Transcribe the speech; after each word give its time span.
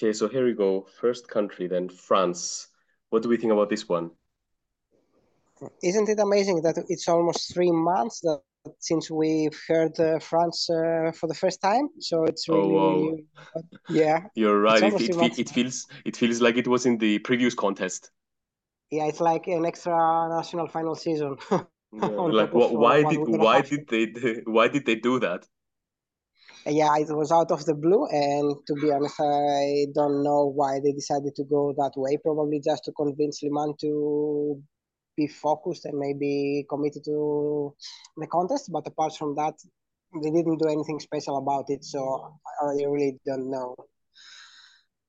Okay, 0.00 0.14
so 0.14 0.28
here 0.28 0.46
we 0.46 0.54
go. 0.54 0.86
First 0.98 1.28
country, 1.28 1.66
then 1.66 1.90
France. 1.90 2.68
What 3.10 3.22
do 3.22 3.28
we 3.28 3.36
think 3.36 3.52
about 3.52 3.68
this 3.68 3.86
one? 3.86 4.12
Isn't 5.82 6.08
it 6.08 6.18
amazing 6.18 6.62
that 6.62 6.82
it's 6.88 7.06
almost 7.06 7.52
three 7.52 7.70
months 7.70 8.20
that 8.20 8.40
since 8.78 9.10
we've 9.10 9.58
heard 9.68 10.00
uh, 10.00 10.18
France 10.18 10.70
uh, 10.70 11.12
for 11.12 11.26
the 11.26 11.34
first 11.34 11.60
time? 11.60 11.90
So 11.98 12.24
it's 12.24 12.48
oh, 12.48 12.54
really, 12.54 13.26
oh, 13.54 13.62
yeah. 13.90 14.20
You're 14.34 14.62
right. 14.62 14.82
It, 14.82 15.02
it, 15.02 15.38
it, 15.38 15.50
feels 15.50 15.86
it 16.06 16.16
feels 16.16 16.40
like 16.40 16.56
it 16.56 16.66
was 16.66 16.86
in 16.86 16.96
the 16.96 17.18
previous 17.18 17.54
contest. 17.54 18.10
Yeah, 18.90 19.04
it's 19.04 19.20
like 19.20 19.48
an 19.48 19.66
extra 19.66 19.92
national 20.30 20.68
final 20.68 20.94
season. 20.94 21.36
yeah, 21.50 21.66
like 21.92 22.54
why 22.54 23.02
did 23.02 23.18
why 23.28 23.60
did 23.60 23.86
they 23.86 24.06
why 24.46 24.68
did 24.68 24.86
they 24.86 24.94
do 24.94 25.20
that? 25.20 25.46
Yeah, 26.66 26.94
it 26.98 27.08
was 27.08 27.32
out 27.32 27.50
of 27.50 27.64
the 27.64 27.74
blue, 27.74 28.06
and 28.06 28.54
to 28.66 28.74
be 28.74 28.92
honest, 28.92 29.18
I 29.18 29.86
don't 29.94 30.22
know 30.22 30.52
why 30.54 30.78
they 30.78 30.92
decided 30.92 31.34
to 31.36 31.44
go 31.44 31.72
that 31.76 31.92
way. 31.96 32.18
Probably 32.22 32.60
just 32.60 32.84
to 32.84 32.92
convince 32.92 33.40
Slimane 33.40 33.78
to 33.78 34.62
be 35.16 35.26
focused 35.26 35.86
and 35.86 35.98
maybe 35.98 36.66
committed 36.68 37.04
to 37.04 37.74
the 38.16 38.26
contest. 38.26 38.70
But 38.70 38.86
apart 38.86 39.16
from 39.16 39.34
that, 39.36 39.54
they 40.22 40.30
didn't 40.30 40.58
do 40.58 40.68
anything 40.68 41.00
special 41.00 41.38
about 41.38 41.64
it, 41.68 41.82
so 41.82 42.34
I 42.62 42.84
really 42.84 43.18
don't 43.24 43.50
know. 43.50 43.74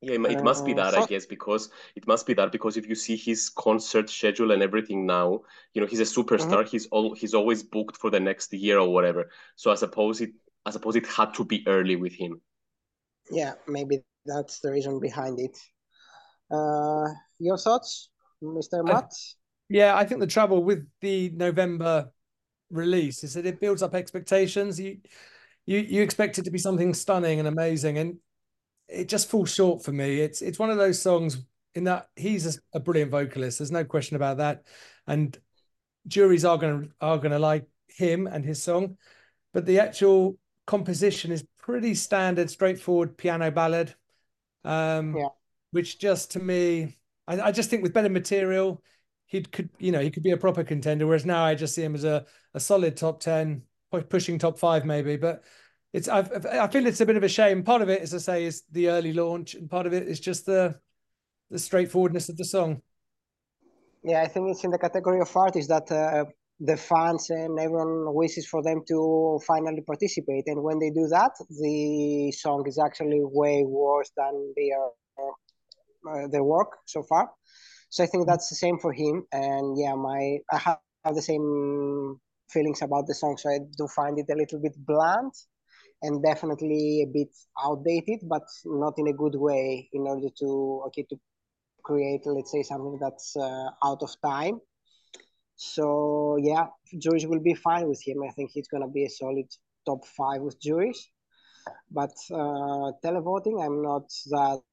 Yeah, 0.04 0.13
it 0.13 0.43
must 0.43 0.65
be 0.65 0.73
that, 0.73 0.95
uh, 0.95 1.04
I 1.04 1.05
guess, 1.05 1.27
because 1.27 1.70
it 1.95 2.07
must 2.07 2.26
be 2.26 2.34
that 2.34 2.52
because 2.52 2.76
if 2.76 2.88
you 2.88 2.95
see 2.95 3.15
his 3.15 3.49
concert 3.49 4.09
schedule 4.09 4.52
and 4.52 4.63
everything 4.63 5.05
now, 5.05 5.41
you 5.76 5.81
know, 5.81 5.85
he's 5.85 5.99
a 5.99 6.04
superstar. 6.04 6.62
Mm-hmm. 6.62 6.70
He's 6.71 6.88
all 6.88 7.13
he's 7.13 7.35
always 7.35 7.62
booked 7.62 7.98
for 7.98 8.09
the 8.09 8.20
next 8.20 8.52
year 8.52 8.79
or 8.79 8.91
whatever. 8.91 9.29
So 9.57 9.70
I 9.70 9.76
suppose 9.76 10.20
it 10.20 10.31
I 10.65 10.71
suppose 10.71 10.95
it 10.95 11.07
had 11.07 11.33
to 11.35 11.45
be 11.45 11.63
early 11.67 11.95
with 11.95 12.13
him. 12.13 12.41
Yeah, 13.29 13.53
maybe 13.67 14.03
that's 14.25 14.59
the 14.59 14.71
reason 14.71 14.99
behind 14.99 15.39
it. 15.39 15.57
Uh, 16.51 17.07
your 17.39 17.57
thoughts, 17.57 18.09
Mr. 18.43 18.85
Matt? 18.85 19.12
yeah, 19.70 19.95
I 19.95 20.05
think 20.05 20.20
the 20.20 20.27
trouble 20.27 20.63
with 20.63 20.85
the 20.99 21.29
November 21.29 22.12
release 22.70 23.23
is 23.23 23.34
that 23.34 23.45
it 23.45 23.59
builds 23.59 23.81
up 23.81 23.95
expectations. 23.95 24.79
You 24.79 24.98
you 25.65 25.79
you 25.79 26.01
expect 26.01 26.37
it 26.37 26.45
to 26.45 26.51
be 26.51 26.57
something 26.57 26.93
stunning 26.93 27.40
and 27.40 27.48
amazing, 27.48 27.98
and 27.98 28.18
it 28.87 29.07
just 29.07 29.29
falls 29.29 29.53
short 29.53 29.84
for 29.84 29.91
me. 29.91 30.20
It's 30.20 30.41
it's 30.41 30.59
one 30.59 30.70
of 30.70 30.77
those 30.77 31.01
songs 31.01 31.43
in 31.73 31.85
that 31.85 32.07
he's 32.15 32.57
a, 32.57 32.59
a 32.77 32.79
brilliant 32.79 33.12
vocalist. 33.12 33.59
There's 33.59 33.71
no 33.71 33.85
question 33.85 34.15
about 34.15 34.37
that, 34.37 34.63
and 35.07 35.37
juries 36.07 36.46
are 36.46 36.57
going 36.57 36.84
to 36.84 36.90
are 36.99 37.18
going 37.18 37.31
to 37.31 37.40
like 37.40 37.68
him 37.87 38.27
and 38.27 38.43
his 38.43 38.62
song, 38.62 38.98
but 39.53 39.65
the 39.65 39.79
actual 39.79 40.37
composition 40.72 41.34
is 41.34 41.44
pretty 41.60 41.94
standard, 41.94 42.50
straightforward 42.50 43.18
piano 43.18 43.52
ballad. 43.52 43.94
Um, 44.64 45.18
yeah. 45.18 45.27
Which 45.72 46.00
just 46.00 46.32
to 46.32 46.40
me, 46.40 46.98
I, 47.27 47.41
I, 47.41 47.52
just 47.52 47.70
think 47.70 47.84
with 47.84 47.94
better 47.94 48.10
material, 48.10 48.82
he 49.26 49.42
could, 49.42 49.70
you 49.80 49.92
know, 49.92 49.99
he 49.99 50.10
could 50.10 50.24
be 50.24 50.32
a 50.32 50.38
proper 50.38 50.64
contender. 50.64 51.05
Whereas 51.05 51.26
now 51.26 51.44
I 51.44 51.55
just 51.55 51.76
see 51.76 51.84
him 51.84 51.94
as 51.94 52.05
a, 52.05 52.26
a 52.54 52.60
solid 52.60 52.96
top 52.96 53.20
10, 53.20 53.64
pushing 54.08 54.40
top 54.40 54.58
five 54.60 54.86
maybe. 54.86 55.18
But 55.18 55.44
it's, 55.92 56.08
i 56.08 56.20
I 56.20 56.68
feel 56.68 56.88
it's 56.88 57.02
a 57.02 57.05
bit 57.05 57.18
of 57.18 57.24
a 57.24 57.30
shame. 57.30 57.64
Part 57.64 57.82
of 57.82 57.90
it, 57.90 58.02
as 58.02 58.14
I 58.14 58.20
say, 58.20 58.46
is 58.46 58.64
the 58.72 58.90
early 58.90 59.12
launch, 59.12 59.55
and 59.55 59.70
part 59.70 59.88
of 59.88 59.94
it 59.94 60.08
is 60.08 60.22
just 60.22 60.46
the, 60.46 60.80
the 61.49 61.60
straightforwardness 61.60 62.30
of 62.30 62.38
the 62.38 62.46
song. 62.46 62.82
Yeah, 64.03 64.22
I 64.22 64.28
think 64.28 64.50
it's 64.50 64.64
in 64.64 64.72
the 64.72 64.80
category 64.80 65.19
of 65.19 65.36
artists 65.36 65.69
that 65.69 65.92
uh, 65.92 66.25
the 66.63 66.78
fans 66.78 67.29
and 67.31 67.59
everyone 67.59 68.13
wishes 68.13 68.47
for 68.47 68.62
them 68.62 68.84
to 68.88 69.40
finally 69.47 69.81
participate. 69.81 70.44
And 70.47 70.62
when 70.63 70.79
they 70.79 70.91
do 70.91 71.07
that, 71.07 71.31
the 71.50 72.31
song 72.31 72.63
is 72.68 72.78
actually 72.78 73.22
way 73.23 73.63
worse 73.66 74.12
than 74.16 74.53
their 74.56 74.85
uh, 76.07 76.28
their 76.31 76.44
work 76.44 76.78
so 76.85 77.03
far. 77.03 77.29
So 77.90 78.03
I 78.03 78.07
think 78.07 78.28
that's 78.28 78.50
the 78.50 78.56
same 78.56 78.79
for 78.79 78.94
him. 78.94 79.25
And 79.31 79.78
yeah, 79.78 79.95
my 79.95 80.38
I 80.51 80.57
have, 80.57 80.79
have 81.03 81.16
the 81.16 81.22
same 81.22 82.19
feelings 82.50 82.81
about 82.81 83.07
the 83.07 83.16
song. 83.16 83.38
So 83.38 83.50
I 83.50 83.59
do 83.78 83.88
find 83.88 84.19
it 84.19 84.31
a 84.31 84.36
little 84.36 84.59
bit 84.62 84.74
bland 84.86 85.31
and 86.03 86.24
definitely 86.24 87.06
a 87.07 87.12
bit 87.12 87.30
outdated, 87.63 88.19
but 88.30 88.44
not 88.66 88.94
in 88.97 89.07
a 89.07 89.13
good 89.13 89.36
way. 89.36 89.90
In 89.94 90.03
order 90.07 90.30
to 90.40 90.84
okay 90.88 91.06
to 91.09 91.18
create, 91.84 92.22
let's 92.25 92.52
say, 92.52 92.62
something 92.62 93.00
that's 93.02 93.36
uh, 93.36 93.69
out 93.84 94.03
of 94.03 94.12
time 94.24 94.62
so 95.62 96.38
yeah, 96.42 96.66
juries 96.98 97.28
will 97.28 97.40
be 97.40 97.54
fine 97.54 97.88
with 97.88 98.02
him. 98.02 98.24
I 98.28 98.32
think 98.32 98.50
he's 98.52 98.68
gonna 98.68 98.88
be 98.88 99.06
a 99.06 99.10
solid 99.10 99.46
top 99.86 100.04
five 100.08 100.42
with 100.42 100.60
juries. 100.60 101.08
But 101.92 102.16
uh, 102.32 102.98
televoting, 103.06 103.64
I'm 103.64 103.84
not 103.84 104.10
that 104.32 104.64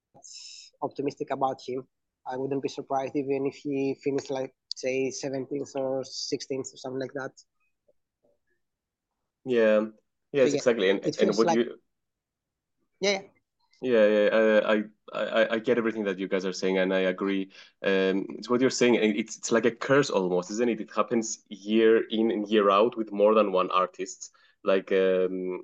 optimistic 0.80 1.28
about 1.30 1.60
him. 1.66 1.86
I 2.26 2.38
wouldn't 2.38 2.62
be 2.62 2.70
surprised 2.70 3.16
even 3.16 3.46
if 3.46 3.56
he 3.56 3.96
finished 4.02 4.30
like 4.30 4.54
say 4.76 5.12
17th 5.12 5.76
or 5.76 6.02
16th 6.04 6.72
or 6.72 6.78
something 6.78 7.00
like 7.00 7.12
that. 7.12 7.32
Yeah, 9.44 9.80
yes, 10.32 10.50
yeah, 10.50 10.56
exactly. 10.56 10.88
And, 10.88 11.04
and 11.04 11.36
would 11.36 11.46
like... 11.46 11.58
you? 11.58 11.74
Yeah. 13.02 13.10
Yeah, 13.10 13.20
yeah, 13.80 14.60
I, 14.64 14.82
I, 15.14 15.54
I 15.54 15.58
get 15.58 15.78
everything 15.78 16.04
that 16.04 16.18
you 16.18 16.26
guys 16.26 16.44
are 16.44 16.52
saying, 16.52 16.78
and 16.78 16.92
I 16.92 17.00
agree. 17.00 17.50
Um, 17.84 18.26
it's 18.30 18.50
what 18.50 18.60
you're 18.60 18.70
saying. 18.70 18.96
It's 18.96 19.36
it's 19.36 19.52
like 19.52 19.66
a 19.66 19.70
curse 19.70 20.10
almost, 20.10 20.50
isn't 20.50 20.68
it? 20.68 20.80
It 20.80 20.90
happens 20.94 21.44
year 21.48 22.04
in 22.10 22.30
and 22.32 22.48
year 22.48 22.70
out 22.70 22.96
with 22.96 23.12
more 23.12 23.34
than 23.34 23.52
one 23.52 23.70
artist. 23.70 24.30
Like 24.64 24.90
um, 24.90 25.62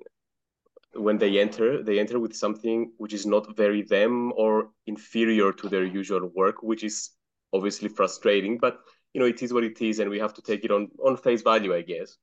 when 0.93 1.17
they 1.17 1.39
enter, 1.39 1.83
they 1.83 1.99
enter 1.99 2.17
with 2.19 2.35
something 2.35 2.93
which 2.97 3.13
is 3.13 3.25
not 3.25 3.55
very 3.57 3.81
them 3.81 4.31
or 4.37 4.69
inferior 4.87 5.51
to 5.51 5.67
their 5.67 5.83
usual 5.83 6.31
work, 6.33 6.63
which 6.63 6.85
is 6.85 7.11
obviously 7.51 7.89
frustrating. 7.89 8.57
But 8.57 8.79
you 9.13 9.19
know, 9.19 9.27
it 9.27 9.43
is 9.43 9.51
what 9.51 9.65
it 9.65 9.81
is, 9.81 9.99
and 9.99 10.09
we 10.09 10.19
have 10.19 10.33
to 10.35 10.41
take 10.41 10.63
it 10.63 10.71
on 10.71 10.89
on 11.03 11.17
face 11.17 11.41
value, 11.41 11.75
I 11.75 11.81
guess. 11.81 12.15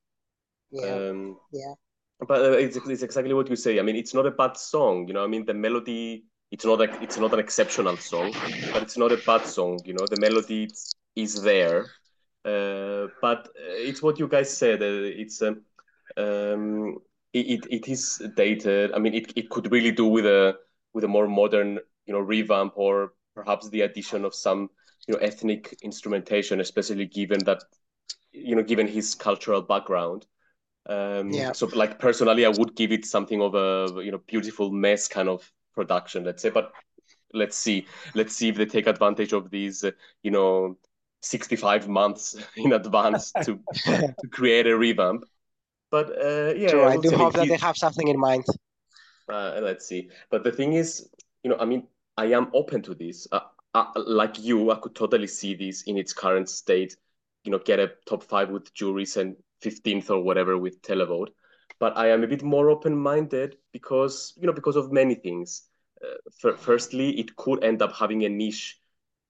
Yeah. 0.71 1.11
Um, 1.11 1.39
yeah 1.53 1.75
but 2.27 2.41
uh, 2.41 2.53
it's, 2.53 2.77
it's 2.77 3.03
exactly 3.03 3.35
what 3.35 3.49
you 3.49 3.57
say. 3.57 3.79
I 3.79 3.83
mean, 3.83 3.97
it's 3.97 4.15
not 4.15 4.27
a 4.27 4.31
bad 4.31 4.57
song. 4.57 5.07
You 5.09 5.15
know, 5.15 5.25
I 5.25 5.27
mean, 5.27 5.45
the 5.45 5.55
melody. 5.55 6.25
It's 6.51 6.67
not 6.67 6.83
a, 6.83 7.03
it's 7.03 7.19
not 7.19 7.33
an 7.33 7.39
exceptional 7.39 7.97
song, 7.97 8.35
but 8.73 8.83
it's 8.83 8.99
not 8.99 9.11
a 9.11 9.17
bad 9.17 9.47
song. 9.47 9.81
You 9.87 9.95
know, 9.95 10.07
the 10.07 10.21
melody 10.21 10.69
is 11.17 11.43
there. 11.43 11.87
Uh, 12.45 13.07
but 13.23 13.49
uh, 13.49 13.89
it's 13.89 14.03
what 14.03 14.19
you 14.19 14.29
guys 14.29 14.55
said. 14.55 14.83
Uh, 14.83 15.09
it's 15.23 15.41
um, 15.41 15.63
um, 16.17 16.99
it, 17.33 17.67
it 17.71 17.89
is 17.89 18.23
dated. 18.37 18.93
I 18.93 18.99
mean, 18.99 19.15
it, 19.15 19.33
it 19.35 19.49
could 19.49 19.73
really 19.73 19.93
do 19.93 20.07
with 20.07 20.27
a 20.27 20.59
with 20.93 21.05
a 21.05 21.09
more 21.09 21.27
modern, 21.27 21.79
you 22.05 22.13
know, 22.13 22.21
revamp 22.21 22.75
or 22.77 23.15
perhaps 23.35 23.71
the 23.71 23.81
addition 23.81 24.27
of 24.27 24.35
some, 24.35 24.69
you 25.07 25.15
know, 25.15 25.21
ethnic 25.21 25.75
instrumentation, 25.83 26.61
especially 26.61 27.07
given 27.07 27.43
that, 27.45 27.63
you 28.33 28.55
know, 28.55 28.63
given 28.63 28.87
his 28.87 29.15
cultural 29.15 29.63
background. 29.63 30.27
Um, 30.89 31.31
yeah. 31.31 31.53
So, 31.53 31.67
like 31.67 31.99
personally, 31.99 32.45
I 32.45 32.49
would 32.49 32.75
give 32.75 32.93
it 32.93 33.05
something 33.05 33.41
of 33.41 33.55
a 33.55 34.03
you 34.03 34.11
know 34.11 34.21
beautiful 34.27 34.71
mess 34.71 35.09
kind 35.09 35.29
of 35.29 35.51
production, 35.75 36.25
let's 36.25 36.43
say. 36.43 36.51
But 36.51 36.73
let's 37.33 37.57
see, 37.57 37.87
let's 38.15 38.35
see 38.35 38.49
if 38.49 38.57
they 38.57 38.67
take 38.67 38.87
advantage 38.87 39.33
of 39.33 39.51
these, 39.51 39.85
uh, 39.85 39.93
you 40.23 40.31
know, 40.31 40.77
sixty-five 41.21 41.89
months 41.89 42.37
in 42.57 42.73
advance 42.73 43.33
to 43.45 43.61
to 43.85 44.29
create 44.31 44.67
a 44.67 44.77
revamp. 44.77 45.25
But 45.91 46.11
uh, 46.11 46.55
yeah, 46.57 46.69
True, 46.69 46.83
I, 46.83 46.93
I 46.93 46.97
do 46.97 47.11
hope 47.11 47.35
that 47.35 47.49
they 47.49 47.59
have 47.59 47.77
something 47.77 48.09
in 48.09 48.19
mind. 48.19 48.45
Uh, 49.29 49.61
let's 49.63 49.87
see. 49.87 50.11
But 50.31 50.43
the 50.43 50.53
thing 50.53 50.73
is, 50.73 51.09
you 51.45 51.51
know, 51.51 51.57
I 51.59 51.65
mean, 51.65 51.87
I 52.17 52.27
am 52.27 52.51
open 52.55 52.83
to 52.83 52.95
this. 52.95 53.29
Uh, 53.31 53.41
uh, 53.75 53.87
like 53.97 54.39
you, 54.39 54.71
I 54.71 54.77
could 54.77 54.95
totally 54.95 55.27
see 55.27 55.55
this 55.55 55.83
in 55.83 55.97
its 55.97 56.13
current 56.13 56.49
state. 56.49 56.97
You 57.45 57.53
know, 57.53 57.59
get 57.59 57.79
a 57.79 57.93
top 58.07 58.23
five 58.23 58.51
with 58.51 58.73
juries 58.75 59.17
and 59.17 59.37
15th 59.63 60.11
or 60.11 60.21
whatever 60.23 60.59
with 60.59 60.83
televote. 60.83 61.29
But 61.79 61.97
i 61.97 62.09
am 62.09 62.23
a 62.23 62.29
bit 62.29 62.43
more 62.43 62.71
open-minded 62.71 63.57
because 63.73 64.35
you 64.37 64.47
know 64.47 64.53
because 64.53 64.77
of 64.77 64.93
many 64.93 65.15
things. 65.15 65.63
Uh, 66.03 66.53
firstly 66.57 67.19
it 67.19 67.37
could 67.37 67.63
end 67.63 67.81
up 67.81 67.93
having 67.95 68.25
a 68.25 68.29
niche 68.29 68.81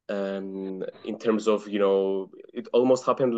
um, 0.09 0.83
in 1.05 1.19
terms 1.19 1.47
of 1.47 1.69
you 1.69 1.79
know 1.79 2.31
it 2.55 2.67
almost 2.73 3.05
happened 3.05 3.35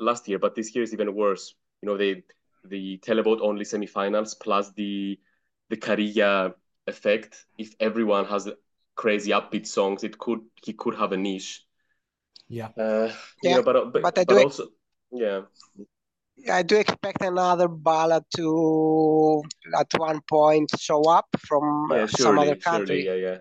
last 0.00 0.26
year 0.28 0.38
but 0.38 0.54
this 0.54 0.74
year 0.74 0.82
is 0.82 0.92
even 0.92 1.14
worse. 1.14 1.54
You 1.82 1.88
know 1.88 1.96
the 1.96 2.22
the 2.64 2.98
televote 2.98 3.40
only 3.40 3.64
semifinals 3.64 4.34
plus 4.38 4.72
the 4.72 5.18
the 5.70 5.76
Käärijä 5.76 6.54
effect. 6.86 7.46
If 7.58 7.74
everyone 7.80 8.24
has 8.26 8.48
crazy 8.96 9.30
upbeat 9.30 9.66
songs 9.66 10.04
it 10.04 10.18
could 10.18 10.40
he 10.64 10.72
could 10.72 10.96
have 10.96 11.12
a 11.12 11.16
niche. 11.16 11.64
Yeah. 12.48 12.68
Uh, 12.76 13.12
yeah. 13.42 13.56
know, 13.56 13.62
but, 13.62 13.92
but, 13.92 14.02
but, 14.02 14.26
but 14.26 14.44
also 14.44 14.68
yeah 15.12 15.42
I 16.50 16.62
do 16.62 16.76
expect 16.76 17.22
another 17.22 17.68
ballad 17.68 18.24
to 18.36 19.42
at 19.78 19.88
one 19.96 20.20
point 20.28 20.70
show 20.78 21.02
up 21.10 21.26
from 21.46 21.88
yeah, 21.90 22.06
surely, 22.06 22.22
some 22.22 22.38
other 22.38 22.56
country. 22.56 23.02
Surely, 23.04 23.22
yeah, 23.22 23.28
yeah, 23.30 23.38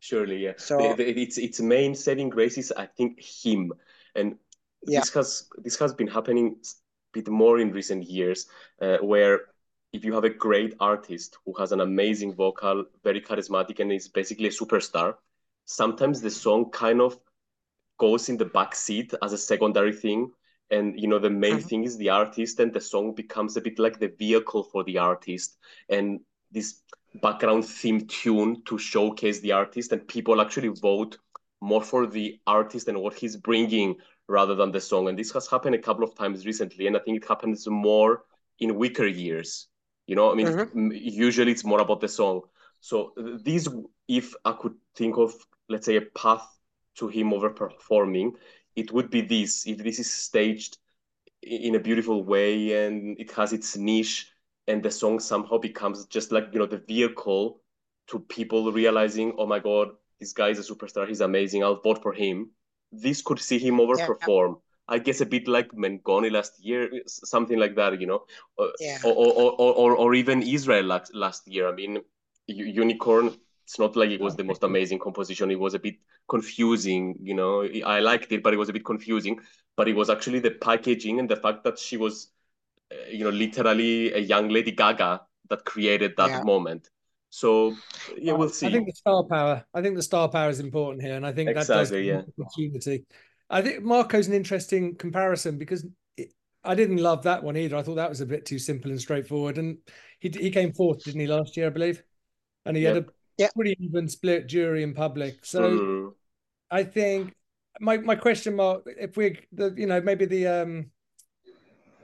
surely, 0.00 0.44
yeah. 0.44 0.52
So 0.56 0.96
it's 0.98 1.38
its 1.38 1.60
main 1.60 1.94
saving 1.94 2.30
grace 2.30 2.58
is 2.58 2.72
I 2.76 2.86
think 2.86 3.20
him, 3.20 3.72
and 4.14 4.36
yeah. 4.86 5.00
this 5.00 5.12
has 5.14 5.48
this 5.58 5.78
has 5.78 5.92
been 5.92 6.08
happening 6.08 6.56
a 6.62 6.66
bit 7.12 7.28
more 7.28 7.58
in 7.58 7.72
recent 7.72 8.04
years, 8.04 8.46
uh, 8.80 8.98
where 8.98 9.40
if 9.92 10.04
you 10.04 10.12
have 10.12 10.24
a 10.24 10.30
great 10.30 10.74
artist 10.80 11.38
who 11.44 11.54
has 11.54 11.72
an 11.72 11.80
amazing 11.80 12.34
vocal, 12.34 12.84
very 13.02 13.20
charismatic, 13.20 13.80
and 13.80 13.92
is 13.92 14.08
basically 14.08 14.48
a 14.48 14.50
superstar, 14.50 15.14
sometimes 15.64 16.20
the 16.20 16.30
song 16.30 16.70
kind 16.70 17.00
of 17.00 17.18
goes 17.98 18.28
in 18.28 18.36
the 18.36 18.44
back 18.44 18.74
seat 18.74 19.14
as 19.22 19.32
a 19.32 19.38
secondary 19.38 19.92
thing. 19.92 20.30
And 20.70 20.98
you 21.00 21.08
know, 21.08 21.18
the 21.18 21.30
main 21.30 21.58
Mhm. 21.58 21.68
thing 21.68 21.84
is 21.84 21.96
the 21.96 22.10
artist, 22.10 22.60
and 22.60 22.72
the 22.72 22.80
song 22.80 23.14
becomes 23.14 23.56
a 23.56 23.60
bit 23.60 23.78
like 23.78 23.98
the 23.98 24.08
vehicle 24.08 24.64
for 24.64 24.84
the 24.84 24.98
artist. 24.98 25.56
And 25.88 26.20
this 26.50 26.82
background 27.14 27.64
theme 27.64 28.06
tune 28.06 28.62
to 28.66 28.78
showcase 28.78 29.40
the 29.40 29.52
artist, 29.52 29.92
and 29.92 30.06
people 30.06 30.40
actually 30.40 30.68
vote 30.68 31.18
more 31.60 31.82
for 31.82 32.06
the 32.06 32.38
artist 32.46 32.88
and 32.88 33.00
what 33.00 33.14
he's 33.14 33.36
bringing 33.36 33.96
rather 34.28 34.54
than 34.54 34.70
the 34.72 34.80
song. 34.80 35.08
And 35.08 35.18
this 35.18 35.32
has 35.32 35.48
happened 35.48 35.74
a 35.74 35.78
couple 35.78 36.04
of 36.04 36.14
times 36.14 36.46
recently, 36.46 36.86
and 36.86 36.96
I 36.96 37.00
think 37.00 37.16
it 37.22 37.28
happens 37.28 37.66
more 37.66 38.24
in 38.58 38.76
weaker 38.76 39.06
years. 39.06 39.68
You 40.06 40.16
know, 40.16 40.30
I 40.30 40.34
mean, 40.34 40.48
Mhm. 40.48 40.78
usually 40.92 41.52
it's 41.52 41.64
more 41.64 41.80
about 41.80 42.00
the 42.00 42.08
song. 42.08 42.42
So 42.80 43.12
th- 43.16 43.42
these, 43.42 43.68
if 44.06 44.34
I 44.44 44.52
could 44.52 44.74
think 44.94 45.16
of, 45.18 45.34
let's 45.68 45.86
say, 45.86 45.96
a 45.96 46.02
path 46.02 46.46
to 46.96 47.08
him 47.08 47.30
overperforming, 47.30 48.32
it 48.78 48.92
would 48.92 49.10
be 49.10 49.20
this. 49.22 49.66
If 49.66 49.78
this 49.78 49.98
is 49.98 50.10
staged 50.12 50.78
in 51.42 51.74
a 51.74 51.80
beautiful 51.80 52.24
way 52.24 52.86
and 52.86 53.18
it 53.20 53.30
has 53.32 53.52
its 53.52 53.76
niche, 53.76 54.30
and 54.66 54.82
the 54.82 54.90
song 54.90 55.18
somehow 55.20 55.58
becomes 55.58 56.06
just 56.06 56.32
like 56.32 56.48
you 56.52 56.58
know 56.58 56.66
the 56.66 56.78
vehicle 56.78 57.62
to 58.08 58.20
people 58.20 58.72
realizing, 58.72 59.34
oh 59.38 59.46
my 59.46 59.58
God, 59.58 59.88
this 60.20 60.32
guy 60.32 60.48
is 60.48 60.58
a 60.58 60.74
superstar. 60.74 61.06
He's 61.08 61.20
amazing. 61.20 61.62
I'll 61.64 61.80
vote 61.80 62.02
for 62.02 62.12
him. 62.12 62.50
This 62.92 63.22
could 63.22 63.38
see 63.40 63.58
him 63.58 63.76
overperform. 63.78 64.60
I 64.88 64.98
guess 64.98 65.20
a 65.20 65.26
bit 65.26 65.46
like 65.48 65.70
Mengoni 65.72 66.30
last 66.32 66.58
year, 66.64 66.90
something 67.06 67.58
like 67.58 67.76
that, 67.76 68.00
you 68.00 68.06
know, 68.06 68.24
Uh, 68.58 68.68
Yeah. 68.80 68.98
or 69.04 69.14
or, 69.14 69.52
or, 69.60 69.72
or, 69.74 69.96
or 69.96 70.14
even 70.14 70.42
Israel 70.42 70.84
last, 70.86 71.14
last 71.14 71.46
year. 71.46 71.68
I 71.68 71.72
mean, 71.72 71.98
Unicorn. 72.46 73.36
It's 73.68 73.78
not 73.78 73.96
like 73.96 74.08
it 74.08 74.20
was 74.20 74.34
the 74.34 74.44
most 74.44 74.62
amazing 74.62 74.98
composition. 74.98 75.50
It 75.50 75.60
was 75.60 75.74
a 75.74 75.78
bit 75.78 75.96
confusing, 76.26 77.16
you 77.20 77.34
know. 77.34 77.68
I 77.84 78.00
liked 78.00 78.32
it, 78.32 78.42
but 78.42 78.54
it 78.54 78.56
was 78.56 78.70
a 78.70 78.72
bit 78.72 78.82
confusing. 78.82 79.38
But 79.76 79.88
it 79.88 79.94
was 79.94 80.08
actually 80.08 80.38
the 80.40 80.52
packaging 80.52 81.18
and 81.20 81.28
the 81.28 81.36
fact 81.36 81.64
that 81.64 81.78
she 81.78 81.98
was, 81.98 82.32
uh, 82.90 83.10
you 83.10 83.24
know, 83.24 83.30
literally 83.30 84.10
a 84.14 84.18
young 84.20 84.48
Lady 84.48 84.72
Gaga 84.72 85.20
that 85.50 85.66
created 85.66 86.14
that 86.16 86.30
Yeah. 86.30 86.44
moment. 86.44 86.88
So 87.28 87.76
yeah, 88.16 88.32
we'll 88.32 88.48
see. 88.48 88.68
I 88.68 88.70
think 88.70 88.86
the 88.86 88.92
star 88.92 89.24
power. 89.24 89.66
I 89.74 89.82
think 89.82 89.96
the 89.96 90.02
star 90.02 90.30
power 90.30 90.48
is 90.48 90.60
important 90.60 91.02
here, 91.02 91.16
and 91.16 91.26
I 91.26 91.32
think 91.32 91.50
that 91.50 91.66
does 91.66 91.90
Exactly, 91.90 92.08
yeah. 92.08 92.22
opportunity. 92.38 93.04
I 93.50 93.60
think 93.60 93.84
Marco's 93.84 94.28
an 94.28 94.34
interesting 94.34 94.96
comparison 94.96 95.58
because 95.58 95.84
it, 96.16 96.32
I 96.64 96.74
didn't 96.74 96.98
love 96.98 97.22
that 97.24 97.42
one 97.42 97.58
either. 97.58 97.76
I 97.76 97.82
thought 97.82 97.96
that 97.96 98.08
was 98.08 98.22
a 98.22 98.26
bit 98.26 98.46
too 98.46 98.58
simple 98.58 98.90
and 98.90 99.00
straightforward. 99.00 99.58
And 99.58 99.76
he 100.20 100.30
he 100.30 100.50
came 100.50 100.72
fourth, 100.72 101.04
didn't 101.04 101.20
he, 101.20 101.26
last 101.26 101.56
year, 101.56 101.66
I 101.66 101.70
believe? 101.70 102.02
And 102.64 102.76
he 102.76 102.84
had 102.84 102.96
a 102.96 103.06
Yep. 103.38 103.52
pretty 103.54 103.76
even 103.80 104.08
split 104.08 104.46
jury 104.46 104.82
in 104.82 104.94
public. 104.94 105.44
So 105.44 105.80
Mm, 105.80 106.14
I 106.70 106.84
think 106.84 107.34
my 107.80 107.98
my 107.98 108.16
question 108.16 108.56
mark, 108.56 108.84
if 108.86 109.16
we 109.16 109.40
the 109.52 109.74
you 109.76 109.86
know 109.86 110.00
maybe 110.00 110.26
the 110.26 110.46
um 110.48 110.90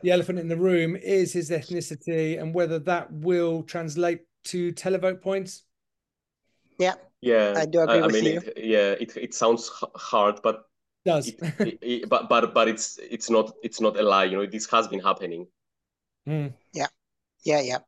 the 0.02 0.10
elephant 0.10 0.38
in 0.38 0.48
the 0.48 0.56
room 0.56 0.96
is 0.96 1.32
his 1.32 1.50
ethnicity 1.50 2.40
and 2.40 2.54
whether 2.54 2.78
that 2.78 3.10
will 3.12 3.62
translate 3.62 4.20
to 4.44 4.72
televote 4.72 5.22
points. 5.22 5.62
yeah, 6.78 6.94
Yeah, 7.20 7.56
I 7.56 7.66
do 7.66 7.80
agree 7.80 8.02
I, 8.02 8.06
with 8.06 8.22
mean, 8.22 8.26
you. 8.26 8.40
It, 8.46 8.52
yeah, 8.56 8.92
it 9.00 9.16
it 9.16 9.34
sounds 9.34 9.70
hard, 9.96 10.40
but 10.42 10.64
Does 11.04 11.32
it, 11.32 11.40
it, 11.62 11.78
it- 11.82 12.08
but 12.08 12.28
but 12.28 12.54
but 12.54 12.68
it's 12.68 12.98
it's 13.02 13.30
not 13.30 13.52
it's 13.62 13.80
not 13.80 13.98
a 13.98 14.02
lie. 14.02 14.24
You 14.24 14.38
know, 14.38 14.46
this 14.46 14.70
has 14.70 14.88
been 14.88 15.00
happening. 15.00 15.48
Yeah, 16.72 16.88
Yeah, 17.44 17.60
yeah. 17.62 17.78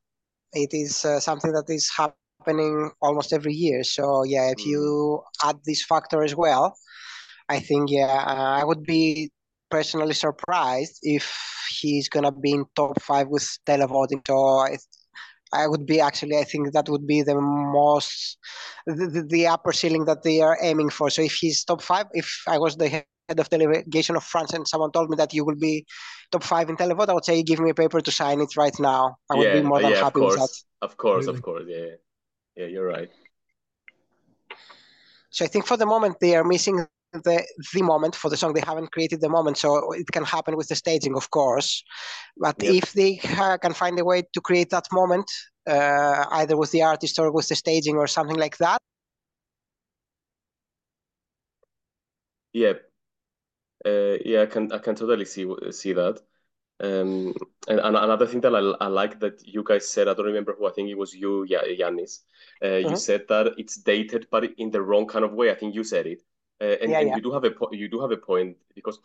It 0.55 0.71
is 0.75 1.05
uh, 1.05 1.21
something 1.21 1.53
that 1.53 1.67
is 1.69 1.91
happening 1.97 2.17
almost 2.49 2.99
every 3.01 3.23
year. 3.27 3.85
So 3.85 3.93
yeah, 4.25 4.25
if 4.31 4.47
Mm. 4.57 4.67
you 4.67 5.23
add 5.45 5.57
this 5.65 5.85
factor 5.85 6.23
as 6.23 6.35
well, 6.35 6.77
I 7.49 7.61
think 7.61 7.91
yeah, 7.91 8.07
uh, 8.27 8.61
I 8.61 8.65
would 8.65 8.85
be 8.85 9.31
personally 9.71 10.15
surprised 10.15 10.99
if 11.03 11.25
he's 11.71 12.09
gonna 12.09 12.33
be 12.33 12.53
in 12.53 12.65
top 12.77 13.01
five 13.03 13.29
with 13.29 13.47
televoting. 13.67 14.23
So 14.27 14.37
I, 14.39 14.77
I 15.53 15.67
would 15.69 15.87
be 15.87 16.01
actually. 16.01 16.37
I 16.39 16.45
think 16.45 16.73
that 16.73 16.89
would 16.89 17.07
be 17.07 17.23
the 17.23 17.35
most 17.41 18.39
the, 18.87 18.95
the, 19.07 19.23
the 19.29 19.47
upper 19.47 19.73
ceiling 19.73 20.05
that 20.07 20.23
they 20.25 20.41
are 20.41 20.59
aiming 20.63 20.91
for. 20.91 21.11
So 21.11 21.23
if 21.23 21.35
he's 21.35 21.65
top 21.65 21.83
five, 21.83 22.07
if 22.13 22.43
I 22.49 22.59
was 22.59 22.77
the 22.77 22.89
head 22.89 23.07
of 23.39 23.51
delegation 23.51 24.17
of 24.17 24.25
France 24.25 24.53
and 24.55 24.67
someone 24.69 24.93
told 24.93 25.11
me 25.11 25.17
that 25.17 25.35
you 25.35 25.45
will 25.45 25.57
be 25.57 25.87
top 26.33 26.45
five 26.45 26.69
in 26.71 26.77
televote, 26.77 27.09
I 27.11 27.15
would 27.15 27.25
say 27.25 27.43
give 27.43 27.61
me 27.61 27.71
a 27.71 27.75
paper 27.75 28.01
to 28.01 28.11
sign 28.13 28.41
it 28.41 28.57
right 28.57 28.75
now. 28.81 29.17
I 29.31 29.37
would 29.37 29.51
yeah, 29.51 29.61
be 29.61 29.63
more 29.63 29.81
than 29.81 29.95
yeah, 29.95 30.01
of 30.01 30.13
happy 30.13 30.21
with 30.23 30.35
that. 30.35 30.51
course, 30.53 30.65
of 30.83 30.97
course, 30.97 31.27
of 31.27 31.43
course. 31.43 31.65
Yeah, 31.69 31.97
yeah, 32.57 32.67
you're 32.67 32.87
right. 32.87 33.11
So 35.31 35.45
I 35.45 35.49
think 35.49 35.67
for 35.67 35.77
the 35.77 35.87
moment 35.87 36.17
they 36.21 36.35
are 36.37 36.45
missing 36.45 36.87
the 37.13 37.45
the 37.75 37.83
moment 37.83 38.15
for 38.17 38.29
the 38.31 38.37
song. 38.37 38.53
They 38.55 38.61
haven't 38.61 38.93
created 38.93 39.21
the 39.21 39.29
moment, 39.29 39.59
so 39.59 39.93
it 39.93 40.07
can 40.13 40.25
happen 40.25 40.57
with 40.57 40.69
the 40.69 40.75
staging, 40.77 41.15
of 41.17 41.31
course. 41.31 41.85
But 42.37 42.57
Yep. 42.59 42.77
if 42.79 42.93
they 42.93 43.15
ha- 43.17 43.59
can 43.59 43.73
find 43.75 43.99
a 43.99 44.05
way 44.05 44.23
to 44.35 44.41
create 44.41 44.71
that 44.71 44.87
moment, 44.93 45.31
uh, 45.67 46.27
either 46.33 46.57
with 46.57 46.73
the 46.73 46.83
artist 46.83 47.19
or 47.19 47.33
with 47.33 47.49
the 47.49 47.55
staging 47.57 47.97
or 47.97 48.07
something 48.07 48.37
like 48.37 48.59
that, 48.59 48.79
Yeah, 52.53 52.73
uh, 53.85 54.17
yeah, 54.25 54.43
I 54.43 54.47
can 54.47 54.73
I 54.73 54.79
can 54.79 54.95
totally 54.95 55.25
see 55.25 55.47
see 55.71 55.93
that. 55.95 56.21
Um, 56.79 57.35
and, 57.69 57.81
and 57.81 57.97
another 57.97 58.27
thing 58.27 58.41
that 58.43 58.55
I, 58.55 58.61
I 58.85 58.89
like 58.89 59.19
that 59.21 59.47
you 59.47 59.63
guys 59.65 59.89
said, 59.89 60.09
I 60.09 60.15
don't 60.15 60.27
remember 60.27 60.55
who, 60.59 60.67
I 60.67 60.73
think 60.73 60.91
it 60.91 60.99
was 60.99 61.15
you, 61.15 61.45
yeah, 61.45 61.63
Yiannis. 61.63 62.21
Uh, 62.63 62.77
you 62.77 62.95
Mhm. 62.95 62.97
said 62.97 63.27
that 63.29 63.55
it's 63.57 63.77
dated, 63.77 64.27
but 64.31 64.45
in 64.59 64.71
the 64.71 64.83
wrong 64.83 65.07
kind 65.07 65.25
of 65.25 65.33
way. 65.33 65.51
I 65.51 65.55
think 65.55 65.75
you 65.75 65.85
said 65.85 66.07
it. 66.07 66.23
Uh, 66.61 66.77
and, 66.83 66.93
Yeah, 66.93 67.01
and 67.01 67.09
yeah. 67.09 67.17
you 67.17 67.23
do 67.23 67.33
have 67.33 67.45
a 67.45 67.51
po 67.51 67.69
you 67.73 67.89
do 67.89 68.01
have 68.01 68.11
a 68.13 68.17
point 68.17 68.57
because 68.75 68.99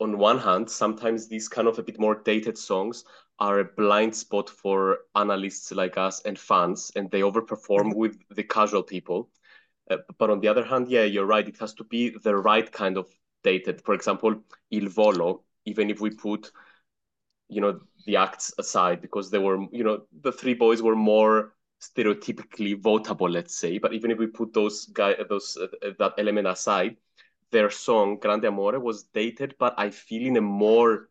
on 0.00 0.18
one 0.18 0.38
hand, 0.38 0.70
sometimes 0.70 1.28
these 1.28 1.48
kind 1.48 1.68
of 1.68 1.78
a 1.78 1.82
bit 1.82 1.98
more 1.98 2.16
dated 2.16 2.58
songs 2.58 3.04
are 3.38 3.60
a 3.60 3.64
blind 3.64 4.14
spot 4.14 4.50
for 4.50 5.00
analysts 5.14 5.70
like 5.72 5.96
us 5.96 6.20
and 6.22 6.38
fans, 6.38 6.90
and 6.96 7.10
they 7.10 7.20
overperform 7.20 7.94
Mhm. 7.94 7.94
with 7.94 8.18
the 8.30 8.42
casual 8.42 8.82
people. 8.82 9.30
Uh, 9.90 9.98
but 10.18 10.30
on 10.30 10.40
the 10.40 10.48
other 10.48 10.64
hand, 10.64 10.88
yeah, 10.88 11.04
you're 11.04 11.26
right. 11.26 11.48
It 11.48 11.58
has 11.58 11.74
to 11.74 11.84
be 11.84 12.10
the 12.10 12.34
right 12.36 12.70
kind 12.70 12.96
of 12.96 13.08
dated. 13.44 13.80
For 13.82 13.94
example, 13.94 14.42
Il 14.70 14.88
Volo, 14.88 15.44
even 15.64 15.90
if 15.90 16.00
we 16.00 16.10
put, 16.10 16.50
you 17.52 17.60
know, 17.60 17.80
the 18.06 18.16
acts 18.16 18.52
aside, 18.58 19.00
because 19.02 19.30
they 19.30 19.38
were, 19.38 19.58
you 19.72 19.84
know, 19.84 20.02
the 20.22 20.32
three 20.32 20.54
boys 20.54 20.82
were 20.82 20.96
more 20.96 21.54
stereotypically 21.80 22.80
votable, 22.80 23.30
let's 23.30 23.56
say. 23.56 23.78
But 23.78 23.94
even 23.94 24.10
if 24.10 24.18
we 24.18 24.26
put 24.26 24.52
those 24.52 24.86
guy, 24.86 25.16
those 25.28 25.56
uh, 25.60 25.66
uh, 25.86 25.92
that 25.98 26.14
element 26.18 26.46
aside, 26.48 26.96
their 27.50 27.70
song 27.70 28.18
Grande 28.20 28.46
Amore 28.46 28.80
was 28.80 29.04
dated, 29.14 29.54
but 29.58 29.74
I 29.78 29.90
feel 29.90 30.26
in 30.26 30.36
a 30.36 30.40
more 30.40 31.08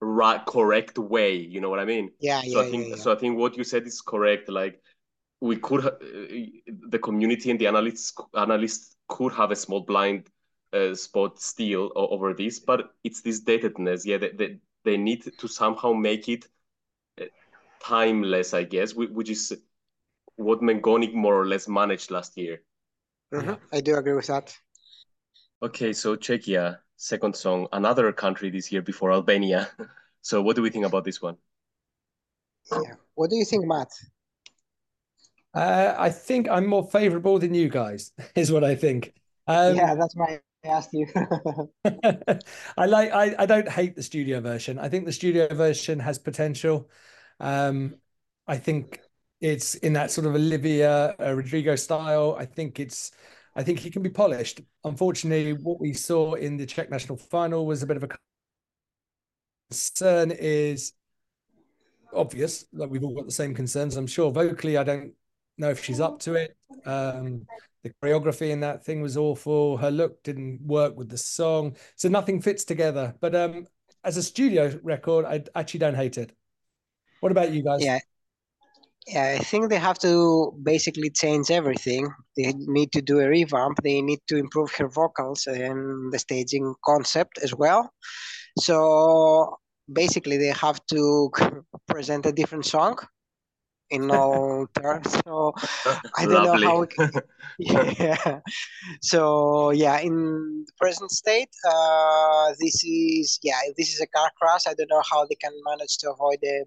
right, 0.00 0.44
correct 0.46 0.98
way. 0.98 1.34
You 1.36 1.60
know 1.60 1.70
what 1.70 1.80
I 1.80 1.84
mean? 1.84 2.12
yeah, 2.20 2.42
yeah 2.44 2.58
So 2.58 2.60
I 2.60 2.64
think 2.64 2.96
yeah. 2.96 2.96
so. 2.96 3.12
I 3.12 3.16
think 3.16 3.38
what 3.38 3.56
you 3.56 3.64
said 3.64 3.86
is 3.86 4.00
correct. 4.00 4.48
Like 4.48 4.80
we 5.40 5.56
could, 5.56 5.82
ha- 5.82 5.98
uh, 6.00 6.46
the 6.88 6.98
community 7.02 7.50
and 7.50 7.58
the 7.60 7.66
analysts 7.66 8.14
analysts 8.36 8.96
could 9.08 9.32
have 9.32 9.50
a 9.50 9.56
small 9.56 9.80
blind 9.80 10.28
uh, 10.72 10.94
spot 10.94 11.40
still 11.40 11.90
over 11.96 12.34
this, 12.34 12.60
but 12.60 12.90
it's 13.04 13.22
this 13.22 13.42
datedness. 13.42 14.04
Yeah, 14.04 14.18
they, 14.18 14.30
they, 14.30 14.56
they 14.84 14.96
need 14.96 15.22
to 15.38 15.48
somehow 15.48 15.92
make 15.92 16.28
it 16.28 16.46
uh, 17.20 17.24
timeless, 17.82 18.54
I 18.54 18.64
guess, 18.64 18.94
which 18.94 19.30
is 19.30 19.52
what 20.36 20.60
Mengonic 20.60 21.14
more 21.14 21.40
or 21.40 21.46
less 21.46 21.68
managed 21.68 22.10
last 22.10 22.36
year. 22.36 22.62
Mhm. 23.32 23.58
I 23.72 23.80
do 23.80 23.96
agree 23.96 24.14
with 24.14 24.26
that. 24.26 24.56
Okay, 25.62 25.92
so 25.92 26.16
Czechia, 26.16 26.78
second 26.96 27.36
song, 27.36 27.68
another 27.72 28.12
country 28.12 28.50
this 28.50 28.72
year 28.72 28.82
before 28.82 29.12
Albania. 29.12 29.68
So 30.22 30.42
what 30.42 30.54
do 30.54 30.60
we 30.60 30.68
think 30.68 30.84
about 30.84 31.04
this 31.04 31.22
one? 31.22 31.38
Yeah. 32.70 32.96
What 33.14 33.30
do 33.30 33.36
you 33.36 33.46
think, 33.46 33.64
Matt? 33.64 33.88
Uh, 35.54 35.94
I 35.98 36.10
think 36.10 36.46
I'm 36.48 36.66
more 36.66 36.84
favourable 36.90 37.38
than 37.38 37.54
you 37.54 37.70
guys, 37.70 38.12
is 38.34 38.52
what 38.52 38.62
I 38.62 38.74
think. 38.74 39.14
Um, 39.46 39.76
yeah, 39.76 39.94
that's 39.94 40.14
why 40.14 40.40
I 40.64 40.68
asked 40.68 40.92
you. 40.92 41.06
I 42.76 42.86
like. 42.86 43.12
I, 43.12 43.34
I 43.38 43.46
don't 43.46 43.68
hate 43.68 43.96
the 43.96 44.02
studio 44.02 44.40
version. 44.40 44.78
I 44.78 44.88
think 44.88 45.06
the 45.06 45.12
studio 45.12 45.52
version 45.54 45.98
has 46.00 46.18
potential. 46.18 46.90
Um, 47.38 47.96
I 48.46 48.58
think 48.58 49.00
it's 49.40 49.74
in 49.76 49.94
that 49.94 50.10
sort 50.10 50.26
of 50.26 50.34
Olivia 50.34 51.14
uh, 51.18 51.34
Rodrigo 51.34 51.76
style. 51.76 52.36
I 52.38 52.44
think 52.44 52.78
it's. 52.78 53.12
I 53.56 53.62
think 53.62 53.78
he 53.78 53.90
can 53.90 54.02
be 54.02 54.10
polished. 54.10 54.60
Unfortunately, 54.84 55.54
what 55.54 55.80
we 55.80 55.92
saw 55.92 56.34
in 56.34 56.56
the 56.56 56.66
Czech 56.66 56.90
national 56.90 57.16
final 57.16 57.66
was 57.66 57.82
a 57.82 57.86
bit 57.86 57.96
of 57.96 58.04
a 58.04 58.08
concern. 59.70 60.30
Is 60.30 60.92
obvious 62.12 62.66
that 62.74 62.90
we've 62.90 63.04
all 63.04 63.14
got 63.14 63.26
the 63.26 63.32
same 63.32 63.54
concerns. 63.54 63.96
I'm 63.96 64.06
sure 64.06 64.30
vocally, 64.30 64.76
I 64.76 64.84
don't 64.84 65.12
know 65.56 65.70
if 65.70 65.82
she's 65.84 66.00
up 66.00 66.18
to 66.20 66.34
it. 66.34 66.56
Um, 66.84 67.46
the 67.82 67.92
choreography 68.02 68.50
in 68.50 68.60
that 68.60 68.84
thing 68.84 69.00
was 69.00 69.16
awful. 69.16 69.76
Her 69.76 69.90
look 69.90 70.22
didn't 70.22 70.60
work 70.62 70.96
with 70.96 71.08
the 71.08 71.18
song, 71.18 71.76
so 71.96 72.08
nothing 72.08 72.40
fits 72.40 72.64
together. 72.64 73.14
But 73.20 73.34
um, 73.34 73.66
as 74.04 74.16
a 74.16 74.22
studio 74.22 74.78
record, 74.82 75.24
I 75.24 75.44
actually 75.54 75.80
don't 75.80 75.94
hate 75.94 76.18
it. 76.18 76.32
What 77.20 77.32
about 77.32 77.52
you 77.52 77.62
guys? 77.62 77.84
yeah. 77.84 77.98
Yeah, 79.06 79.36
I 79.38 79.42
think 79.42 79.70
they 79.70 79.78
have 79.78 79.98
to 80.00 80.52
basically 80.62 81.10
change 81.10 81.50
everything. 81.50 82.12
They 82.36 82.52
need 82.52 82.92
to 82.92 83.00
do 83.00 83.18
a 83.20 83.28
revamp. 83.28 83.78
They 83.82 84.02
need 84.02 84.20
to 84.28 84.36
improve 84.36 84.72
her 84.74 84.88
vocals 84.88 85.46
and 85.46 86.12
the 86.12 86.18
staging 86.18 86.74
concept 86.84 87.38
as 87.42 87.54
well. 87.54 87.90
So 88.58 89.56
basically, 89.90 90.36
they 90.36 90.52
have 90.52 90.84
to 90.90 91.30
present 91.88 92.26
a 92.26 92.32
different 92.32 92.66
song 92.66 92.98
in 93.90 94.10
all 94.10 94.66
terms. 94.74 95.16
So 95.24 95.52
I 96.18 96.26
don't 96.26 96.42
Lovely. 96.42 96.66
know 96.66 96.70
how. 96.70 96.80
We 96.80 96.86
can, 96.86 97.10
yeah. 97.58 98.40
So 99.02 99.70
yeah, 99.70 99.98
in 100.00 100.64
the 100.66 100.72
present 100.78 101.10
state, 101.10 101.50
uh, 101.68 102.54
this 102.58 102.82
is 102.84 103.38
yeah, 103.42 103.60
this 103.76 103.92
is 103.94 104.00
a 104.00 104.06
car 104.06 104.30
crash. 104.40 104.66
I 104.66 104.74
don't 104.74 104.90
know 104.90 105.02
how 105.10 105.26
they 105.26 105.36
can 105.36 105.52
manage 105.64 105.98
to 105.98 106.10
avoid 106.10 106.38
the 106.42 106.64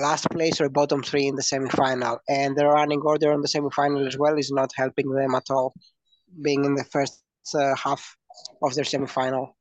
last 0.00 0.30
place 0.30 0.60
or 0.60 0.68
bottom 0.68 1.02
three 1.02 1.26
in 1.26 1.34
the 1.34 1.42
semi-final, 1.42 2.18
and 2.28 2.56
the 2.56 2.66
running 2.66 3.00
order 3.00 3.32
on 3.32 3.42
the 3.42 3.48
semi-final 3.48 4.06
as 4.06 4.16
well 4.16 4.38
is 4.38 4.50
not 4.50 4.70
helping 4.76 5.10
them 5.10 5.34
at 5.34 5.50
all, 5.50 5.74
being 6.42 6.64
in 6.64 6.74
the 6.74 6.84
first 6.84 7.22
uh, 7.54 7.74
half 7.74 8.16
of 8.62 8.74
their 8.74 8.84
semi-final. 8.84 9.56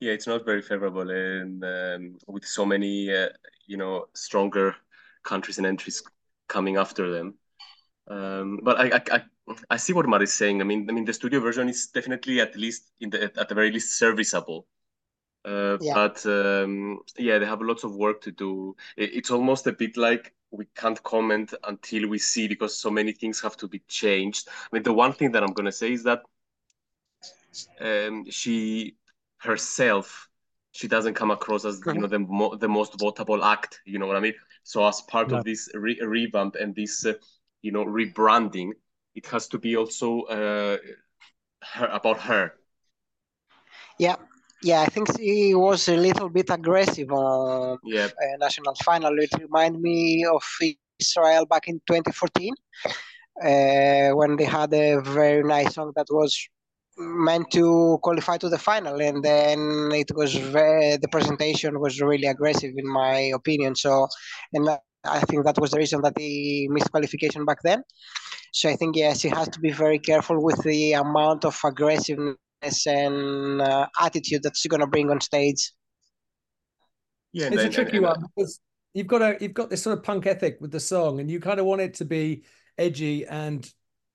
Yeah, 0.00 0.12
it's 0.12 0.26
not 0.26 0.44
very 0.44 0.62
favorable, 0.62 1.10
and 1.10 1.64
um, 1.64 2.18
with 2.26 2.44
so 2.44 2.66
many, 2.66 3.10
uh, 3.10 3.28
you 3.66 3.76
know, 3.78 4.06
stronger 4.14 4.76
countries 5.26 5.58
and 5.58 5.66
entries 5.66 6.02
coming 6.48 6.76
after 6.76 7.10
them. 7.12 7.34
Um, 8.08 8.60
but 8.62 8.80
I, 8.80 9.02
I, 9.10 9.22
I, 9.70 9.76
see 9.76 9.92
what 9.92 10.08
Matt 10.08 10.22
is 10.22 10.32
saying. 10.32 10.60
I 10.60 10.64
mean, 10.64 10.86
I 10.88 10.92
mean, 10.92 11.04
the 11.04 11.12
studio 11.12 11.40
version 11.40 11.68
is 11.68 11.88
definitely 11.88 12.40
at 12.40 12.56
least 12.56 12.92
in 13.00 13.10
the 13.10 13.24
at 13.36 13.48
the 13.48 13.54
very 13.54 13.70
least 13.70 13.98
serviceable. 13.98 14.66
Uh, 15.44 15.78
Yeah. 15.80 15.94
but 15.94 16.26
um, 16.26 17.00
yeah, 17.18 17.38
they 17.38 17.46
have 17.46 17.62
lots 17.62 17.84
of 17.84 17.94
work 17.94 18.20
to 18.22 18.32
do. 18.32 18.76
It, 18.96 19.10
it's 19.14 19.30
almost 19.30 19.66
a 19.66 19.72
bit 19.72 19.96
like 19.96 20.34
we 20.50 20.66
can't 20.74 21.02
comment 21.02 21.54
until 21.64 22.08
we 22.08 22.18
see 22.18 22.48
because 22.48 22.76
so 22.76 22.90
many 22.90 23.12
things 23.12 23.40
have 23.40 23.56
to 23.58 23.68
be 23.68 23.80
changed. 23.88 24.48
I 24.48 24.68
mean, 24.72 24.82
the 24.82 24.92
one 24.92 25.12
thing 25.12 25.32
that 25.32 25.42
I'm 25.42 25.52
gonna 25.52 25.72
say 25.72 25.92
is 25.92 26.02
that 26.04 26.22
um, 27.80 28.24
she 28.30 28.96
herself 29.38 30.28
she 30.72 30.88
doesn't 30.88 31.14
come 31.14 31.30
across 31.30 31.64
as 31.64 31.80
you 31.86 31.94
know 31.94 32.06
the 32.06 32.18
mo- 32.18 32.54
the 32.54 32.68
most 32.68 32.98
votable 32.98 33.42
act. 33.42 33.80
You 33.86 33.98
know 33.98 34.06
what 34.06 34.16
I 34.16 34.20
mean? 34.20 34.34
So 34.66 34.86
as 34.86 35.00
part 35.02 35.30
No. 35.30 35.32
of 35.32 35.44
this 35.44 35.70
re- 35.74 36.00
revamp 36.02 36.56
and 36.56 36.74
this 36.74 37.06
uh, 37.06 37.14
you 37.62 37.72
know 37.72 37.84
rebranding, 37.84 38.72
it 39.14 39.26
has 39.28 39.48
to 39.48 39.58
be 39.58 39.76
also 39.76 40.22
uh, 40.22 40.78
her 41.62 41.86
about 41.86 42.20
her. 42.22 42.52
Yeah, 43.98 44.16
yeah, 44.62 44.82
I 44.82 44.86
think 44.86 45.08
she 45.16 45.54
was 45.54 45.88
a 45.88 45.96
little 45.96 46.28
bit 46.28 46.50
aggressive 46.50 47.10
on 47.12 47.78
Yeah, 47.82 48.10
uh, 48.22 48.36
national 48.38 48.74
final. 48.84 49.12
It 49.18 49.30
reminded 49.40 49.80
me 49.80 50.24
of 50.26 50.42
Israel 51.00 51.46
back 51.46 51.68
in 51.68 51.80
2014 51.86 52.54
uh, 53.42 54.10
when 54.16 54.36
they 54.36 54.44
had 54.44 54.72
a 54.74 55.00
very 55.02 55.42
nice 55.44 55.74
song 55.74 55.92
that 55.96 56.06
was 56.10 56.48
meant 56.98 57.50
to 57.52 57.98
qualify 58.02 58.36
to 58.38 58.48
the 58.48 58.58
final, 58.58 59.00
and 59.00 59.22
then 59.22 59.90
it 59.92 60.10
was 60.14 60.34
very, 60.34 60.96
the 60.96 61.08
presentation 61.08 61.78
was 61.80 62.00
really 62.00 62.26
aggressive 62.26 62.72
in 62.76 62.88
my 62.88 63.18
opinion. 63.34 63.74
So, 63.76 64.08
and 64.52 64.68
I- 64.68 64.78
I 65.08 65.20
think 65.20 65.44
that 65.44 65.58
was 65.60 65.70
the 65.70 65.78
reason 65.78 66.00
that 66.02 66.18
he 66.18 66.66
missed 66.70 66.90
qualification 66.90 67.44
back 67.44 67.58
then. 67.62 67.84
So 68.52 68.68
I 68.68 68.74
think 68.76 68.96
yes, 68.96 69.22
he 69.22 69.28
has 69.28 69.48
to 69.50 69.60
be 69.60 69.70
very 69.70 70.00
careful 70.00 70.42
with 70.42 70.60
the 70.64 70.94
amount 70.94 71.44
of 71.44 71.56
aggressiveness 71.64 72.86
and 72.86 73.60
uh, 73.62 73.86
attitude 74.00 74.42
that 74.42 74.56
she's 74.56 74.68
gonna 74.68 74.86
bring 74.88 75.10
on 75.10 75.20
stage. 75.20 75.72
yeah. 77.32 77.46
And, 77.46 77.54
It's 77.54 77.62
a 77.62 77.66
and- 77.66 77.74
tricky 77.74 77.96
and- 77.98 78.06
one 78.06 78.24
because 78.34 78.58
you've 78.94 79.06
got 79.06 79.22
a 79.22 79.36
you've 79.40 79.54
got 79.54 79.70
this 79.70 79.82
sort 79.82 79.96
of 79.98 80.02
punk 80.04 80.26
ethic 80.26 80.58
with 80.60 80.72
the 80.72 80.80
song, 80.80 81.20
and 81.20 81.30
you 81.30 81.38
kind 81.38 81.60
of 81.60 81.66
want 81.66 81.82
it 81.82 81.94
to 81.94 82.04
be 82.04 82.44
edgy 82.78 83.24
and 83.26 83.70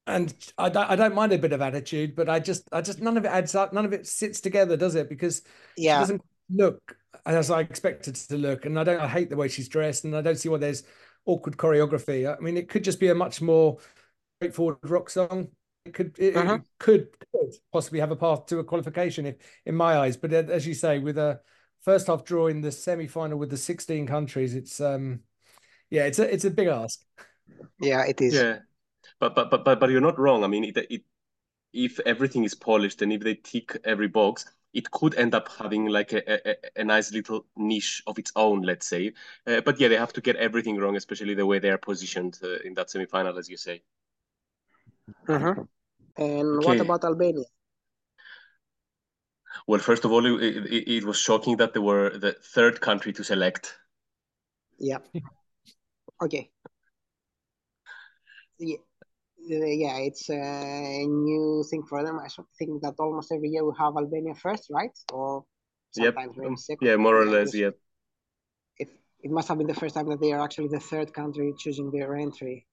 and 0.08 0.34
I 0.58 0.70
don't 0.70 0.90
I 0.90 0.96
don't 0.96 1.16
mind 1.16 1.32
a 1.34 1.38
bit 1.38 1.54
of 1.54 1.62
attitude, 1.62 2.16
but 2.16 2.30
I 2.30 2.40
just 2.40 2.68
I 2.72 2.82
just 2.82 3.00
none 3.02 3.18
of 3.18 3.26
it 3.26 3.30
adds 3.30 3.56
up, 3.56 3.74
none 3.74 3.86
of 3.86 3.94
it 3.94 4.08
sits 4.08 4.42
together, 4.42 4.78
does 4.78 4.96
it? 4.96 5.10
Because 5.10 5.44
she 5.84 5.98
Yeah, 5.98 5.98
doesn't 5.98 6.22
look 6.50 6.98
as 7.26 7.52
I 7.52 7.62
expected 7.62 8.16
to 8.16 8.38
look, 8.38 8.66
and 8.66 8.80
I 8.80 8.84
don't 8.84 9.00
I 9.02 9.08
hate 9.08 9.30
the 9.30 9.36
way 9.38 9.48
she's 9.48 9.70
dressed, 9.70 10.06
and 10.06 10.16
I 10.16 10.22
don't 10.22 10.38
see 10.38 10.50
why 10.50 10.58
there's 10.58 10.84
awkward 11.26 11.58
choreography. 11.58 12.28
I 12.36 12.40
mean, 12.42 12.58
it 12.58 12.70
could 12.70 12.84
just 12.84 13.00
be 13.00 13.10
a 13.10 13.16
much 13.16 13.42
more 13.42 13.78
straightforward 14.40 14.78
rock 14.84 15.10
song. 15.10 15.50
It 15.86 15.94
could 15.94 16.18
it, 16.20 16.36
it 16.36 16.50
Mhm. 16.50 16.66
could, 16.80 17.08
could 17.34 17.52
possibly 17.74 18.00
have 18.00 18.12
a 18.12 18.16
path 18.16 18.46
to 18.48 18.60
a 18.60 18.64
qualification 18.64 19.26
if, 19.26 19.36
in 19.66 19.76
my 19.76 19.98
eyes. 19.98 20.18
But 20.18 20.34
uh, 20.34 20.38
as 20.50 20.68
you 20.68 20.74
say, 20.74 21.00
with 21.00 21.18
a 21.18 21.42
first 21.82 22.08
half 22.08 22.24
draw 22.24 22.48
in 22.48 22.62
the 22.62 22.72
semi 22.72 23.08
final 23.08 23.38
with 23.40 23.50
the 23.50 23.58
16 23.58 24.08
countries, 24.08 24.56
it's 24.56 24.80
um 24.82 25.22
yeah, 25.90 26.06
it's 26.06 26.20
a 26.20 26.34
it's 26.34 26.46
a 26.46 26.52
big 26.52 26.68
ask. 26.68 27.02
yeah, 27.80 28.04
it 28.06 28.22
is. 28.22 28.46
Yeah, 28.46 28.60
but 29.22 29.36
but 29.36 29.52
but 29.52 29.66
but 29.66 29.80
but 29.82 29.92
you're 29.92 30.02
not 30.02 30.20
wrong. 30.20 30.44
I 30.44 30.48
mean, 30.48 30.66
it, 30.66 30.78
it 30.78 31.04
if 31.74 32.00
everything 32.02 32.44
is 32.46 32.56
polished 32.56 33.02
and 33.04 33.14
if 33.14 33.22
they 33.24 33.36
tick 33.36 33.78
every 33.86 34.08
box, 34.10 34.46
it 34.74 34.92
could 34.92 35.16
end 35.16 35.36
up 35.36 35.50
having 35.50 35.88
like 35.88 36.14
a, 36.14 36.50
a, 36.52 36.82
a 36.82 36.86
nice 36.86 37.14
little 37.14 37.46
niche 37.58 38.04
of 38.08 38.20
its 38.20 38.32
own, 38.36 38.64
let's 38.64 38.88
say. 38.88 39.14
Uh, 39.48 39.62
but 39.62 39.80
yeah, 39.80 39.90
they 39.90 39.98
have 39.98 40.14
to 40.14 40.22
get 40.22 40.38
everything 40.38 40.78
wrong, 40.78 40.98
especially 40.98 41.36
the 41.36 41.46
way 41.48 41.60
they 41.60 41.72
are 41.72 41.80
positioned 41.80 42.40
uh, 42.44 42.60
in 42.66 42.76
that 42.76 42.90
semifinal, 42.90 43.38
as 43.40 43.50
you 43.50 43.58
say. 43.58 43.84
Mhm. 45.28 45.68
And 46.18 46.64
what 46.64 46.80
about 46.80 47.04
Albania? 47.06 47.46
Well, 49.66 49.80
first 49.80 50.06
of 50.06 50.12
all, 50.12 50.24
it, 50.40 50.44
it, 50.68 50.88
it 50.88 51.04
was 51.04 51.18
shocking 51.18 51.58
that 51.58 51.74
they 51.74 51.80
were 51.80 52.16
the 52.16 52.34
third 52.34 52.80
country 52.80 53.12
to 53.14 53.24
select. 53.24 53.80
Yeah. 54.80 55.00
Okay. 56.22 56.52
Yeah, 58.60 58.78
yeah, 59.48 59.98
it's 60.00 60.30
a 60.30 61.06
new 61.08 61.64
thing 61.70 61.84
for 61.88 62.04
them. 62.04 62.20
I 62.20 62.28
think 62.58 62.82
that 62.82 62.96
almost 63.00 63.32
every 63.32 63.50
year 63.50 63.66
we 63.66 63.74
have 63.80 63.94
Albania 63.98 64.36
first, 64.36 64.68
right? 64.72 64.96
Or 65.14 65.46
Yep. 65.96 66.16
sometimes 66.16 66.38
maybe 66.38 66.48
um, 66.50 66.58
second. 66.58 66.88
Yeah, 66.88 66.96
more 66.98 67.16
or 67.22 67.26
less. 67.26 67.54
Yeah. 67.54 67.72
It, 68.78 68.90
it 69.22 69.32
must 69.32 69.48
have 69.48 69.58
been 69.60 69.68
the 69.68 69.74
first 69.74 69.96
time 69.96 70.10
that 70.10 70.20
they 70.20 70.34
are 70.34 70.44
actually 70.44 70.68
the 70.68 70.80
third 70.82 71.14
country 71.14 71.54
choosing 71.58 71.90
their 71.92 72.16
entry. 72.16 72.68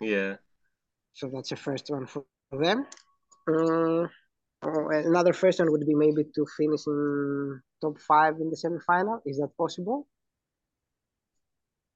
Yeah. 0.00 0.36
So 1.12 1.28
that's 1.32 1.50
the 1.50 1.56
first 1.56 1.90
one 1.90 2.06
for 2.06 2.24
them. 2.50 2.86
Um, 3.48 4.10
oh, 4.62 4.88
another 4.90 5.32
first 5.32 5.58
one 5.58 5.70
would 5.72 5.86
be 5.86 5.94
maybe 5.94 6.24
to 6.34 6.46
finish 6.56 6.86
in 6.86 7.60
top 7.82 7.98
five 8.00 8.34
in 8.40 8.50
the 8.50 8.56
semifinal. 8.56 9.20
Is 9.26 9.38
that 9.38 9.56
possible? 9.56 10.06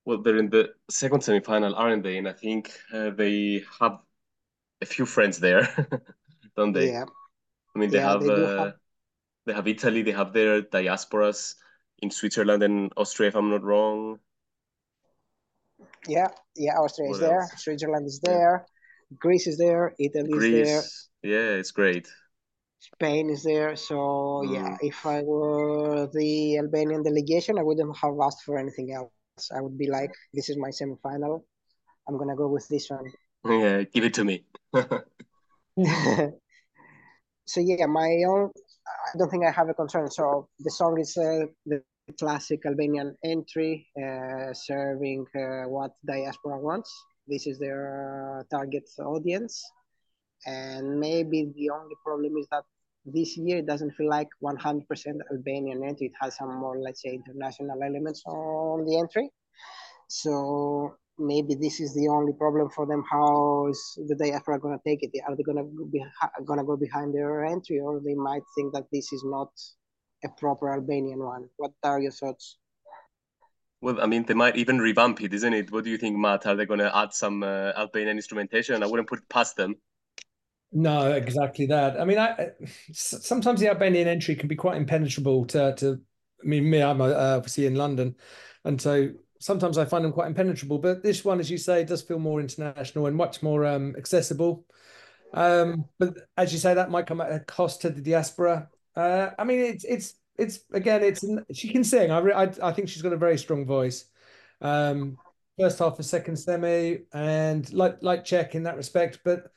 Well, 0.04 0.22
they're 0.22 0.38
in 0.38 0.50
the 0.50 0.74
second 0.90 1.20
semifinal, 1.20 1.74
aren't 1.76 2.02
they? 2.02 2.18
And 2.18 2.28
I 2.28 2.32
think 2.32 2.72
uh, 2.92 3.10
they 3.10 3.64
have 3.80 4.00
a 4.82 4.86
few 4.86 5.06
friends 5.06 5.40
there, 5.40 5.64
don't 6.56 6.74
they? 6.74 6.88
Yeah. 6.88 7.04
I 7.76 7.78
mean, 7.80 7.90
they 7.90 7.98
Yeah, 7.98 8.00
have 8.00 8.28
they 8.28 8.28
uh, 8.28 8.58
have- 8.58 8.74
they 9.46 9.54
have 9.54 9.68
Italy, 9.68 10.02
they 10.02 10.12
have 10.12 10.32
their 10.32 10.62
diasporas 10.62 11.56
in 12.00 12.10
Switzerland 12.10 12.62
and 12.62 12.92
Austria, 12.96 13.28
if 13.28 13.36
I'm 13.36 13.50
not 13.50 13.62
wrong. 13.64 14.20
Yeah, 16.08 16.28
yeah, 16.56 16.74
Austria 16.78 17.10
is 17.10 17.18
What 17.18 17.20
there. 17.20 17.48
Switzerland 17.56 18.06
is 18.06 18.20
Yeah. 18.26 18.42
there, 18.42 18.66
Greece 19.18 19.46
is 19.46 19.58
there, 19.58 19.94
Italy 19.98 20.36
is 20.36 20.48
there, 20.48 20.82
Greece, 20.84 21.08
yeah, 21.22 21.50
it's 21.58 21.70
great. 21.70 22.08
Spain 22.80 23.30
is 23.30 23.42
there. 23.42 23.76
So 23.76 24.42
yeah, 24.42 24.70
Mm. 24.70 24.78
if 24.82 25.06
I 25.06 25.22
were 25.22 26.06
the 26.12 26.58
Albanian 26.58 27.02
delegation, 27.02 27.58
I 27.58 27.62
wouldn't 27.62 27.96
have 27.96 28.18
asked 28.20 28.42
for 28.44 28.58
anything 28.58 28.92
else. 28.92 29.12
I 29.56 29.60
would 29.60 29.78
be 29.78 29.88
like, 29.88 30.12
this 30.34 30.48
is 30.50 30.56
my 30.58 30.70
semifinal. 30.70 31.44
I'm 32.08 32.18
gonna 32.18 32.36
go 32.36 32.48
with 32.48 32.68
this 32.68 32.90
one. 32.90 33.12
Yeah, 33.44 33.82
give 33.82 34.04
it 34.04 34.14
to 34.14 34.24
me. 34.24 34.44
so 37.44 37.60
yeah, 37.60 37.86
my 37.86 38.22
own. 38.28 38.50
I 38.86 39.18
don't 39.18 39.30
think 39.30 39.44
I 39.44 39.50
have 39.50 39.68
a 39.68 39.74
concern. 39.74 40.10
So 40.10 40.48
the 40.60 40.70
song 40.70 41.00
is 41.00 41.16
uh, 41.16 41.46
the 41.66 41.82
classic 42.18 42.64
Albanian 42.66 43.16
entry, 43.24 43.86
uh, 43.96 44.52
serving 44.52 45.26
uh, 45.34 45.68
what 45.68 45.92
diaspora 46.06 46.58
wants. 46.58 46.90
This 47.26 47.46
is 47.46 47.58
their 47.58 48.44
target 48.50 48.88
audience, 48.98 49.62
and 50.46 50.98
maybe 50.98 51.52
the 51.56 51.70
only 51.70 51.94
problem 52.04 52.36
is 52.36 52.46
that 52.50 52.64
this 53.04 53.36
year 53.36 53.58
it 53.58 53.66
doesn't 53.66 53.92
feel 53.92 54.08
like 54.08 54.28
100% 54.42 54.84
Albanian 55.30 55.82
entry. 55.84 56.06
It 56.06 56.12
has 56.20 56.36
some 56.36 56.54
more, 56.54 56.78
let's 56.78 57.02
say, 57.02 57.10
international 57.10 57.82
elements 57.82 58.22
on 58.26 58.84
the 58.84 58.98
entry. 58.98 59.30
So 60.08 60.94
maybe 61.18 61.54
this 61.54 61.80
is 61.80 61.94
the 61.94 62.08
only 62.08 62.32
problem 62.32 62.70
for 62.70 62.86
them. 62.86 63.04
How 63.10 63.68
is 63.68 63.80
the 64.08 64.16
diaspora 64.16 64.60
going 64.60 64.78
to 64.78 64.82
take 64.88 65.02
it? 65.02 65.10
Are 65.26 65.36
they 65.36 65.42
going 65.42 65.58
to 65.58 65.88
be 65.90 66.04
going 66.44 66.58
to 66.58 66.64
go 66.64 66.76
behind 66.76 67.14
their 67.14 67.44
entry, 67.44 67.80
or 67.80 68.00
they 68.00 68.14
might 68.14 68.42
think 68.56 68.72
that 68.74 68.86
this 68.92 69.12
is 69.12 69.22
not 69.24 69.50
a 70.24 70.28
proper 70.38 70.72
Albanian 70.72 71.18
one? 71.18 71.48
What 71.56 71.72
are 71.82 72.00
your 72.00 72.12
thoughts? 72.12 72.58
Well, 73.80 74.00
I 74.00 74.06
mean, 74.06 74.24
they 74.24 74.34
might 74.34 74.56
even 74.56 74.78
revamp 74.78 75.20
it, 75.22 75.34
isn't 75.34 75.52
it? 75.52 75.72
What 75.72 75.84
do 75.84 75.90
you 75.90 75.98
think, 75.98 76.16
Matt? 76.16 76.46
Are 76.46 76.54
they 76.54 76.66
going 76.66 76.78
to 76.78 76.96
add 76.96 77.12
some 77.12 77.42
uh, 77.42 77.72
Albanian 77.76 78.16
instrumentation? 78.16 78.80
I 78.80 78.86
wouldn't 78.86 79.08
put 79.08 79.18
it 79.18 79.28
past 79.28 79.56
them. 79.56 79.74
No, 80.70 81.12
exactly 81.12 81.66
that. 81.66 82.00
I 82.00 82.04
mean, 82.04 82.18
I 82.18 82.52
s- 82.90 83.26
sometimes 83.26 83.60
the 83.60 83.68
Albanian 83.68 84.08
entry 84.08 84.36
can 84.36 84.48
be 84.48 84.56
quite 84.56 84.76
impenetrable 84.76 85.44
to 85.46 85.74
to. 85.76 86.00
I 86.42 86.46
mean, 86.46 86.70
me, 86.70 86.82
I'm 86.82 87.00
uh, 87.00 87.12
obviously 87.12 87.66
in 87.66 87.74
London, 87.74 88.16
and 88.64 88.80
so 88.80 89.10
sometimes 89.42 89.76
I 89.76 89.84
find 89.84 90.04
them 90.04 90.12
quite 90.12 90.28
impenetrable, 90.28 90.78
but 90.78 91.02
this 91.02 91.24
one, 91.24 91.40
as 91.40 91.50
you 91.50 91.58
say, 91.58 91.84
does 91.84 92.00
feel 92.00 92.20
more 92.20 92.40
international 92.40 93.06
and 93.06 93.16
much 93.16 93.42
more 93.42 93.66
um, 93.66 93.94
accessible. 93.98 94.64
Um, 95.34 95.86
but 95.98 96.14
as 96.36 96.52
you 96.52 96.58
say, 96.58 96.74
that 96.74 96.90
might 96.90 97.06
come 97.06 97.20
at 97.20 97.32
a 97.32 97.40
cost 97.40 97.82
to 97.82 97.90
the 97.90 98.00
diaspora. 98.00 98.68
Uh, 98.94 99.30
I 99.38 99.44
mean, 99.44 99.60
it's 99.60 99.84
it's 99.84 100.14
it's 100.38 100.60
again, 100.72 101.02
it's 101.02 101.24
she 101.52 101.68
can 101.72 101.82
sing. 101.82 102.10
I, 102.10 102.18
I 102.18 102.52
I 102.62 102.72
think 102.72 102.88
she's 102.88 103.02
got 103.02 103.12
a 103.12 103.16
very 103.16 103.36
strong 103.36 103.66
voice. 103.66 104.04
Um, 104.60 105.16
first 105.58 105.80
half 105.80 105.98
of 105.98 106.04
second 106.04 106.36
semi, 106.36 106.98
and 107.12 107.72
like 107.72 107.98
like 108.00 108.24
Czech 108.24 108.54
in 108.54 108.62
that 108.62 108.76
respect, 108.76 109.20
but 109.24 109.50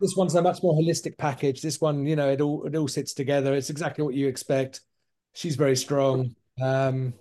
this 0.00 0.14
one's 0.14 0.34
a 0.34 0.42
much 0.42 0.62
more 0.62 0.74
holistic 0.74 1.18
package. 1.18 1.60
This 1.60 1.80
one, 1.80 2.06
you 2.06 2.14
know, 2.14 2.30
it 2.30 2.40
all 2.40 2.64
it 2.66 2.76
all 2.76 2.88
sits 2.88 3.14
together. 3.14 3.54
It's 3.54 3.70
exactly 3.70 4.04
what 4.04 4.14
you 4.14 4.28
expect. 4.28 4.82
She's 5.32 5.56
very 5.56 5.76
strong. 5.76 6.36
Um, 6.62 7.14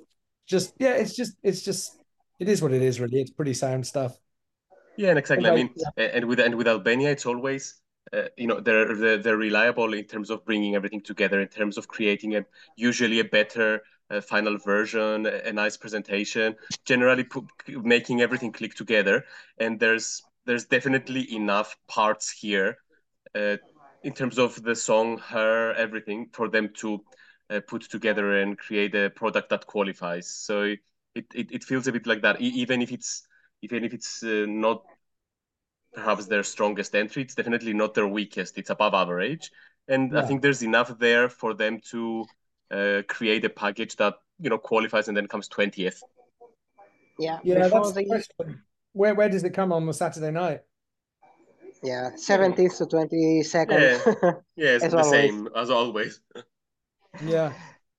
just 0.48 0.74
yeah, 0.80 0.94
it's 0.94 1.16
just 1.16 1.36
it's 1.44 1.62
just 1.62 1.98
it 2.40 2.50
is 2.50 2.62
what 2.62 2.74
it 2.74 2.82
is. 2.82 3.00
Really, 3.00 3.22
it's 3.22 3.32
pretty 3.32 3.54
sound 3.54 3.86
stuff. 3.86 4.18
Yeah, 4.98 5.10
and 5.10 5.20
exactly. 5.20 5.50
Okay. 5.50 5.54
I 5.54 5.64
mean, 5.64 5.74
yeah. 5.98 6.04
and 6.14 6.26
with 6.26 6.40
and 6.40 6.56
with 6.56 6.68
Albania, 6.68 7.12
it's 7.12 7.26
always 7.26 7.82
uh, 8.14 8.24
you 8.38 8.48
know 8.48 8.60
they're, 8.60 8.96
they're, 8.96 9.18
they're 9.18 9.38
reliable 9.38 9.94
in 9.94 10.06
terms 10.06 10.30
of 10.30 10.46
bringing 10.46 10.76
everything 10.76 11.02
together, 11.02 11.42
in 11.42 11.48
terms 11.48 11.78
of 11.78 11.88
creating 11.88 12.36
a 12.36 12.46
usually 12.78 13.20
a 13.20 13.26
better 13.26 13.82
uh, 14.10 14.22
final 14.22 14.58
version, 14.58 15.26
a, 15.26 15.50
a, 15.50 15.54
nice 15.54 15.76
presentation, 15.76 16.56
generally 16.86 17.26
making 17.68 18.22
everything 18.22 18.52
click 18.52 18.76
together. 18.76 19.26
And 19.60 19.80
there's 19.80 20.22
there's 20.46 20.66
definitely 20.66 21.34
enough 21.34 21.76
parts 21.88 22.30
here 22.30 22.78
uh, 23.34 23.58
in 24.04 24.14
terms 24.14 24.38
of 24.38 24.62
the 24.64 24.76
song, 24.76 25.18
her, 25.18 25.74
everything 25.74 26.30
for 26.32 26.48
them 26.48 26.70
to 26.76 27.04
uh, 27.50 27.60
put 27.68 27.84
together 27.84 28.40
and 28.40 28.58
create 28.58 28.96
a 28.96 29.10
product 29.10 29.50
that 29.50 29.68
qualifies. 29.68 30.28
So 30.28 30.76
it, 31.14 31.26
it, 31.34 31.52
it 31.52 31.64
feels 31.64 31.88
a 31.88 31.92
bit 31.92 32.08
like 32.08 32.22
that, 32.24 32.42
even 32.42 32.82
if 32.82 32.92
it's 32.92 33.28
even 33.62 33.84
if 33.84 33.94
it's 33.94 34.22
uh, 34.24 34.46
not 34.48 34.84
perhaps 35.94 36.26
their 36.26 36.44
strongest 36.44 36.94
entry, 36.94 37.24
it's 37.24 37.36
definitely 37.36 37.74
not 37.74 37.94
their 37.94 38.08
weakest. 38.08 38.58
It's 38.58 38.70
above 38.70 38.94
average, 38.94 39.52
and 39.88 40.12
yeah. 40.12 40.20
I 40.20 40.26
think 40.26 40.42
there's 40.42 40.62
enough 40.62 40.98
there 41.00 41.30
for 41.30 41.54
them 41.54 41.80
to 41.92 42.26
uh, 42.70 43.02
create 43.08 43.46
a 43.46 43.50
package 43.50 43.96
that 43.96 44.16
you 44.40 44.50
know 44.50 44.58
qualifies 44.58 45.08
and 45.08 45.16
then 45.16 45.28
comes 45.28 45.48
twentieth. 45.48 46.04
Yeah, 47.18 47.40
yeah, 47.44 47.68
that's 47.68 47.94
the 47.94 48.06
question. 48.06 48.64
Where 48.92 49.16
where 49.16 49.30
does 49.30 49.44
it 49.44 49.54
come 49.54 49.72
on 49.72 49.86
the 49.86 49.94
Saturday 49.94 50.32
night? 50.32 50.62
Yeah, 51.82 52.12
seventeenth 52.16 52.78
to 52.78 52.86
twenty 52.86 53.44
second. 53.44 53.82
Yeah, 53.82 54.00
yeah, 54.56 54.70
it's 54.76 54.88
the 54.88 54.98
always. 54.98 55.10
same 55.10 55.50
as 55.56 55.70
always. 55.70 56.20
yeah, 57.24 57.54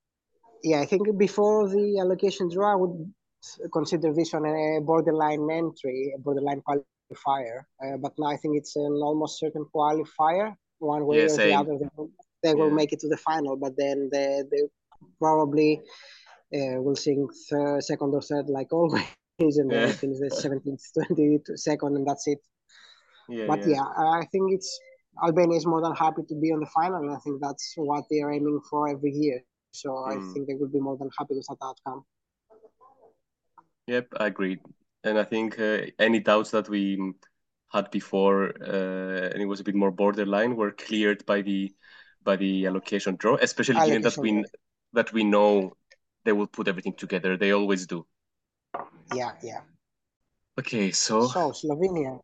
yeah. 0.63 0.81
I 0.81 0.87
think 0.87 1.17
before 1.19 1.69
the 1.69 1.99
allocation 2.01 2.51
draw, 2.51 2.73
I 2.73 2.77
would 2.77 3.13
consider 3.73 4.13
this 4.13 4.33
one 4.33 4.47
a 4.47 4.81
borderline 4.81 5.49
entry, 5.51 6.13
a 6.15 6.19
borderline 6.19 6.63
qualifier. 6.67 7.63
Uh, 7.83 7.97
but 7.99 8.13
now 8.19 8.29
I 8.29 8.37
think 8.37 8.57
it's 8.57 8.77
an 8.77 9.01
almost 9.03 9.39
certain 9.39 9.67
qualifier. 9.75 10.55
One 10.79 11.07
way 11.07 11.19
yeah, 11.19 11.25
or 11.25 11.29
same. 11.29 11.49
the 11.49 11.55
other, 11.55 11.79
they 11.79 11.89
will, 11.97 12.11
they 12.43 12.55
will 12.55 12.71
make 12.71 12.93
it 12.93 13.01
to 13.01 13.09
the 13.09 13.17
final. 13.17 13.57
But 13.57 13.75
then 13.79 14.11
they, 14.13 14.43
they 14.51 14.63
probably 15.19 15.81
uh, 16.55 16.81
will 16.83 16.97
sing 16.97 17.29
th- 17.49 17.83
second 17.83 18.15
or 18.15 18.23
third, 18.23 18.49
like 18.49 18.73
always, 18.73 19.07
and 19.39 19.71
then 19.71 19.93
finish 19.93 20.19
the 20.19 20.31
seventeenth, 20.31 20.83
twenty 20.95 21.39
second, 21.55 21.97
and 21.97 22.07
that's 22.07 22.27
it. 22.27 22.39
Yeah, 23.29 23.47
but 23.49 23.61
yeah. 23.61 23.77
yeah, 23.77 23.83
I 23.83 24.27
think 24.31 24.53
it's 24.53 24.79
Albania 25.23 25.57
is 25.57 25.67
more 25.67 25.81
than 25.81 25.95
happy 25.95 26.23
to 26.29 26.35
be 26.35 26.53
on 26.53 26.61
the 26.61 26.67
final, 26.67 27.03
and 27.03 27.13
I 27.13 27.19
think 27.19 27.41
that's 27.41 27.73
what 27.77 28.05
they 28.11 28.21
are 28.21 28.33
aiming 28.33 28.61
for 28.69 28.89
every 28.89 29.13
year. 29.13 29.43
So 29.73 29.91
mm. 29.91 30.13
I 30.13 30.33
think 30.33 30.47
they 30.47 30.55
would 30.55 30.73
be 30.73 30.81
more 30.81 30.97
than 30.97 31.11
happy 31.19 31.35
with 31.35 31.47
that 31.49 31.59
outcome. 31.63 32.05
Yep, 33.87 34.09
I 34.19 34.27
agree. 34.27 34.59
And 35.05 35.19
I 35.19 35.25
think 35.25 35.59
uh, 35.61 35.83
any 35.99 36.21
doubts 36.21 36.51
that 36.51 36.69
we 36.69 37.13
had 37.73 37.91
before, 37.91 38.55
uh, 38.61 39.31
and 39.33 39.41
it 39.41 39.47
was 39.47 39.61
a 39.61 39.65
bit 39.65 39.75
more 39.75 39.91
borderline, 39.91 40.57
were 40.57 40.73
cleared 40.73 41.25
by 41.27 41.43
the 41.43 41.73
by 42.25 42.37
the 42.37 42.67
allocation 42.67 43.17
draw, 43.17 43.37
especially 43.41 43.77
allocation 43.77 44.03
given 44.03 44.03
that 44.03 44.19
we 44.19 44.45
that 44.93 45.13
we 45.13 45.25
know 45.25 45.77
they 46.25 46.33
will 46.33 46.49
put 46.49 46.69
everything 46.69 46.95
together. 46.95 47.37
They 47.37 47.53
always 47.53 47.87
do. 47.87 48.07
Yeah, 49.15 49.33
yeah. 49.43 49.61
Okay, 50.59 50.91
so 50.91 51.29
so 51.29 51.53
Slovenia. 51.53 52.19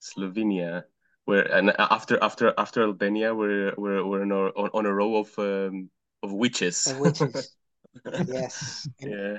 Slovenia, 0.00 0.84
where 1.24 1.42
and 1.42 1.72
after 1.78 2.18
after 2.22 2.52
after 2.58 2.82
Albania, 2.82 3.34
we're 3.34 3.74
we're 3.76 4.04
we're 4.04 4.22
on 4.22 4.32
a, 4.32 4.50
on 4.76 4.86
a 4.86 4.92
row 4.92 5.16
of 5.16 5.38
um, 5.38 5.90
of 6.22 6.32
witches. 6.32 6.86
Of 6.86 6.98
witches. 6.98 7.56
yes. 8.26 8.88
Yeah 8.98 9.38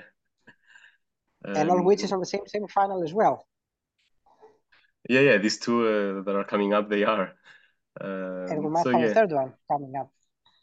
and 1.45 1.69
all 1.69 1.83
witches 1.83 2.05
is 2.05 2.11
on 2.11 2.19
the 2.19 2.25
same 2.25 2.41
semi 2.47 2.67
final 2.67 3.03
as 3.03 3.13
well. 3.13 3.47
Yeah, 5.09 5.21
yeah, 5.21 5.37
these 5.37 5.59
two 5.59 5.81
uh, 5.81 6.23
that 6.23 6.35
are 6.35 6.45
coming 6.45 6.73
up, 6.73 6.89
they 6.89 7.03
are. 7.03 7.33
Um, 7.99 8.47
and 8.49 8.63
we 8.63 8.69
might 8.69 8.83
so, 8.83 8.91
have 8.91 9.01
yeah. 9.01 9.07
a 9.07 9.13
third 9.13 9.31
one 9.31 9.53
coming 9.69 9.93
up. 9.99 10.11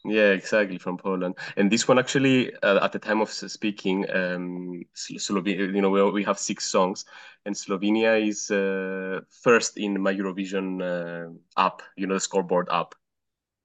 Yeah, 0.05 0.31
exactly 0.31 0.79
from 0.79 0.97
Poland. 0.97 1.37
And 1.57 1.71
this 1.71 1.87
one 1.87 1.99
actually, 1.99 2.55
uh, 2.63 2.83
at 2.83 2.93
the 2.93 2.99
time 2.99 3.21
of 3.21 3.31
speaking, 3.31 4.09
um, 4.11 4.83
Slovenia, 4.95 5.75
you 5.75 5.83
know, 5.83 5.91
we, 5.91 6.03
we 6.11 6.25
have 6.25 6.39
six 6.39 6.65
songs, 6.65 7.05
and 7.45 7.55
Slovenia 7.55 8.17
is 8.27 8.51
uh, 8.51 9.21
first 9.43 9.77
in 9.77 10.01
my 10.01 10.15
Eurovision 10.15 10.81
uh, 10.81 11.31
app, 11.59 11.83
you 11.97 12.07
know, 12.07 12.15
the 12.15 12.21
scoreboard 12.21 12.69
app. 12.73 12.95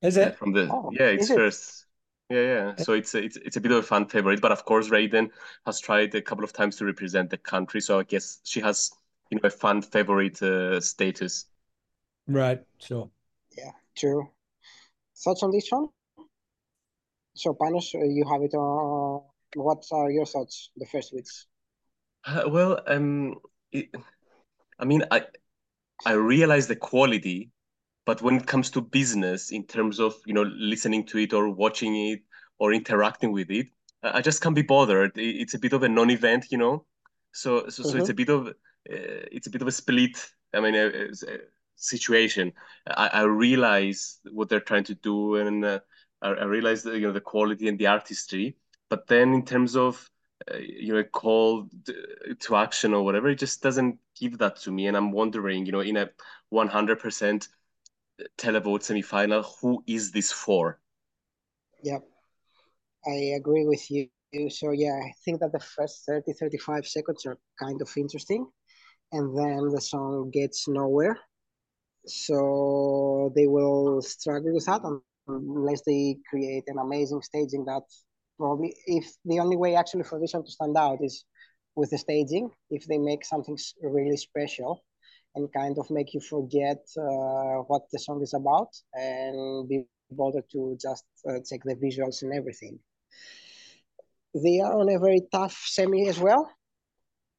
Is 0.01 0.17
it? 0.17 0.35
From 0.35 0.51
the 0.51 0.67
oh, 0.69 0.91
yeah, 0.91 1.07
it's 1.07 1.29
first. 1.29 1.85
Yeah, 2.29 2.41
yeah. 2.41 2.75
So 2.75 2.93
it's 2.93 3.13
a, 3.15 3.23
it's 3.23 3.37
it's 3.37 3.55
a 3.55 3.61
bit 3.61 3.71
of 3.71 3.77
a 3.77 3.83
fan 3.83 4.05
favorite, 4.07 4.41
but 4.41 4.51
of 4.51 4.65
course, 4.65 4.89
Raiven 4.89 5.29
has 5.65 5.79
tried 5.79 6.13
a 6.15 6.21
couple 6.21 6.43
of 6.43 6.51
times 6.51 6.75
to 6.77 6.85
represent 6.85 7.29
the 7.29 7.37
country, 7.37 7.79
so 7.79 7.99
I 7.99 8.03
guess 8.03 8.39
she 8.43 8.59
has 8.59 8.91
you 9.29 9.37
know 9.37 9.47
a 9.47 9.49
fan 9.49 9.81
favorite 9.81 10.41
uh, 10.41 10.81
status. 10.81 11.45
Right. 12.27 12.63
Sure. 12.79 13.09
Yeah. 13.57 13.71
True. 13.95 14.29
Thoughts 15.17 15.43
on 15.43 15.51
this 15.51 15.69
one? 15.71 15.89
So, 17.35 17.53
Panos, 17.53 17.93
uh, 17.95 18.05
you 18.05 18.25
have 18.29 18.41
it. 18.41 18.53
Uh, 18.53 19.19
what 19.55 19.83
are 19.91 20.09
your 20.09 20.25
thoughts? 20.25 20.71
The 20.75 20.85
first 20.85 21.13
weeks. 21.13 21.47
Uh, 22.25 22.43
well, 22.47 22.79
um, 22.87 23.35
it, 23.71 23.89
I 24.79 24.85
mean, 24.85 25.03
I 25.11 25.25
I 26.05 26.13
realize 26.13 26.67
the 26.67 26.75
quality 26.75 27.51
but 28.05 28.21
when 28.21 28.35
it 28.35 28.45
comes 28.45 28.69
to 28.69 28.81
business 28.81 29.51
in 29.51 29.65
terms 29.65 29.99
of 29.99 30.15
you 30.25 30.33
know 30.33 30.43
listening 30.55 31.05
to 31.07 31.17
it 31.17 31.33
or 31.33 31.49
watching 31.49 31.95
it 31.95 32.21
or 32.59 32.73
interacting 32.73 33.31
with 33.31 33.49
it 33.49 33.67
i 34.03 34.21
just 34.21 34.41
can't 34.41 34.55
be 34.55 34.61
bothered 34.61 35.11
it's 35.15 35.53
a 35.53 35.59
bit 35.59 35.73
of 35.73 35.83
a 35.83 35.89
non-event 35.89 36.45
you 36.51 36.57
know 36.57 36.85
so 37.33 37.67
so, 37.69 37.83
mm-hmm. 37.83 37.91
so 37.91 37.97
it's 37.97 38.09
a 38.09 38.13
mm-hmm. 38.13 38.17
bit 38.17 38.29
of 38.29 38.47
uh, 38.47 39.25
it's 39.31 39.47
a 39.47 39.49
bit 39.49 39.61
of 39.61 39.67
a 39.67 39.71
split 39.71 40.25
i 40.53 40.59
mean 40.59 40.75
a, 40.75 40.87
a 40.87 41.37
situation 41.75 42.53
I, 42.87 43.09
I 43.13 43.21
realize 43.23 44.19
what 44.31 44.47
they're 44.47 44.61
trying 44.61 44.85
to 44.85 44.95
do 44.95 45.35
and 45.35 45.65
uh, 45.65 45.79
I, 46.25 46.29
I 46.29 46.45
realize 46.45 46.83
the, 46.83 46.93
you 46.93 47.07
know 47.07 47.13
the 47.13 47.21
quality 47.21 47.67
and 47.67 47.77
the 47.77 47.87
artistry 47.87 48.55
but 48.89 49.07
then 49.07 49.33
in 49.33 49.45
terms 49.45 49.75
of 49.75 50.09
uh, 50.51 50.57
you 50.57 50.93
know 50.93 51.03
call 51.03 51.69
to 52.39 52.55
action 52.55 52.93
or 52.93 53.03
whatever 53.03 53.29
it 53.29 53.39
just 53.39 53.61
doesn't 53.61 53.99
give 54.19 54.37
that 54.39 54.55
to 54.57 54.71
me. 54.71 54.87
And 54.87 54.97
i'm 54.97 55.11
wondering 55.11 55.65
you 55.65 55.71
know 55.71 55.81
in 55.81 55.97
a 55.97 56.09
100% 56.53 57.47
televote 58.37 58.83
semi-final 58.83 59.43
who 59.61 59.83
is 59.87 60.11
this 60.11 60.31
for? 60.31 60.79
Yeah 61.83 61.99
i 63.05 63.17
agree 63.39 63.65
with 63.65 63.89
you. 63.91 64.09
So 64.49 64.71
yeah 64.71 64.99
i 65.09 65.11
think 65.23 65.39
that 65.39 65.51
the 65.51 65.59
first 65.59 66.05
30 66.05 66.33
35 66.33 66.85
seconds 66.85 67.25
are 67.25 67.37
kind 67.59 67.81
of 67.81 67.89
interesting 67.95 68.47
and 69.11 69.37
then 69.37 69.69
the 69.69 69.81
song 69.81 70.29
gets 70.31 70.67
nowhere. 70.67 71.17
So 72.05 73.31
they 73.35 73.47
will 73.47 74.01
struggle 74.01 74.53
with 74.53 74.65
that 74.65 74.81
unless 75.27 75.81
they 75.85 76.17
create 76.29 76.63
an 76.67 76.77
amazing 76.79 77.21
staging 77.21 77.65
that 77.65 77.83
probably 78.37 78.75
if 78.85 79.05
the 79.25 79.39
only 79.39 79.55
way 79.55 79.75
actually 79.75 80.03
for 80.03 80.19
this 80.19 80.33
one 80.33 80.43
to 80.43 80.51
stand 80.51 80.75
out 80.77 80.99
is 81.01 81.25
with 81.75 81.89
the 81.89 81.97
staging 81.97 82.49
if 82.69 82.85
they 82.87 82.97
make 82.97 83.25
something 83.25 83.57
really 83.81 84.17
special 84.17 84.83
and 85.35 85.51
kind 85.53 85.77
of 85.77 85.89
make 85.89 86.13
you 86.13 86.21
forget 86.21 86.79
uh, 86.97 87.57
what 87.67 87.83
the 87.91 87.99
song 87.99 88.21
is 88.21 88.33
about 88.33 88.69
and 88.93 89.67
be 89.67 89.83
bothered 90.11 90.49
to 90.51 90.77
just 90.81 91.03
uh, 91.29 91.39
check 91.47 91.61
the 91.65 91.75
visuals 91.75 92.21
and 92.21 92.33
everything. 92.33 92.79
They 94.33 94.59
are 94.59 94.79
on 94.79 94.89
a 94.89 94.99
very 94.99 95.21
tough 95.31 95.61
semi 95.65 96.07
as 96.07 96.19
well 96.19 96.49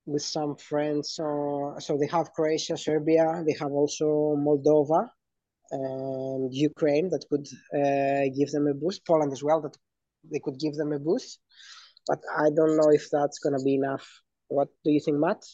with 0.05 0.22
some 0.22 0.57
friends. 0.57 1.18
Uh, 1.18 1.79
so 1.81 1.96
they 1.99 2.07
have 2.09 2.33
Croatia, 2.33 2.77
Serbia, 2.77 3.42
they 3.46 3.57
have 3.61 3.72
also 3.72 4.37
Moldova 4.37 5.09
and 5.70 6.52
Ukraine 6.55 7.11
that 7.11 7.24
could 7.31 7.46
uh, 7.74 8.33
give 8.37 8.50
them 8.50 8.66
a 8.66 8.74
boost, 8.74 9.07
Poland 9.07 9.33
as 9.33 9.42
well, 9.42 9.61
that 9.62 9.76
they 10.31 10.40
could 10.42 10.59
give 10.59 10.74
them 10.74 10.92
a 10.92 10.98
boost. 10.98 11.40
But 12.07 12.20
I 12.37 12.50
don't 12.50 12.76
know 12.76 12.90
if 12.90 13.09
that's 13.11 13.38
going 13.38 13.59
to 13.59 13.64
be 13.64 13.74
enough. 13.74 14.07
What 14.48 14.68
do 14.85 14.90
you 14.90 15.00
think, 15.00 15.18
Matt? 15.18 15.44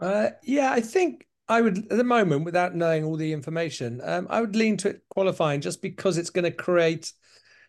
Uh, 0.00 0.30
yeah, 0.42 0.72
I 0.72 0.80
think 0.80 1.26
I 1.48 1.60
would 1.62 1.78
at 1.78 1.96
the 1.96 2.04
moment, 2.04 2.44
without 2.44 2.74
knowing 2.74 3.04
all 3.04 3.16
the 3.16 3.32
information, 3.32 4.00
um, 4.02 4.26
I 4.28 4.40
would 4.40 4.56
lean 4.56 4.76
to 4.78 4.90
it 4.90 5.02
qualifying 5.10 5.60
just 5.60 5.80
because 5.80 6.18
it's 6.18 6.30
going 6.30 6.44
to 6.44 6.50
create 6.50 7.12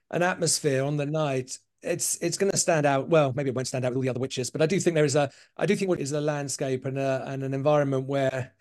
an 0.09 0.23
atmosphere 0.23 0.83
on 0.83 0.97
the 0.97 1.05
night 1.05 1.57
it's 1.81 2.17
it's 2.21 2.37
going 2.37 2.51
to 2.51 2.57
stand 2.57 2.85
out. 2.85 3.09
Well, 3.09 3.33
maybe 3.35 3.49
it 3.49 3.55
won't 3.55 3.67
stand 3.67 3.85
out 3.85 3.91
with 3.91 3.97
all 3.97 4.03
the 4.03 4.09
other 4.09 4.19
witches, 4.19 4.49
but 4.49 4.61
I 4.61 4.65
do 4.65 4.79
think 4.79 4.95
there 4.95 5.05
is 5.05 5.15
a 5.15 5.29
I 5.55 5.65
do 5.65 5.75
think 5.75 5.89
what 5.89 5.99
is 5.99 6.11
a 6.11 6.21
landscape 6.21 6.85
and 6.85 6.97
a 6.97 7.23
and 7.27 7.43
an 7.43 7.53
environment 7.53 8.07
where 8.07 8.53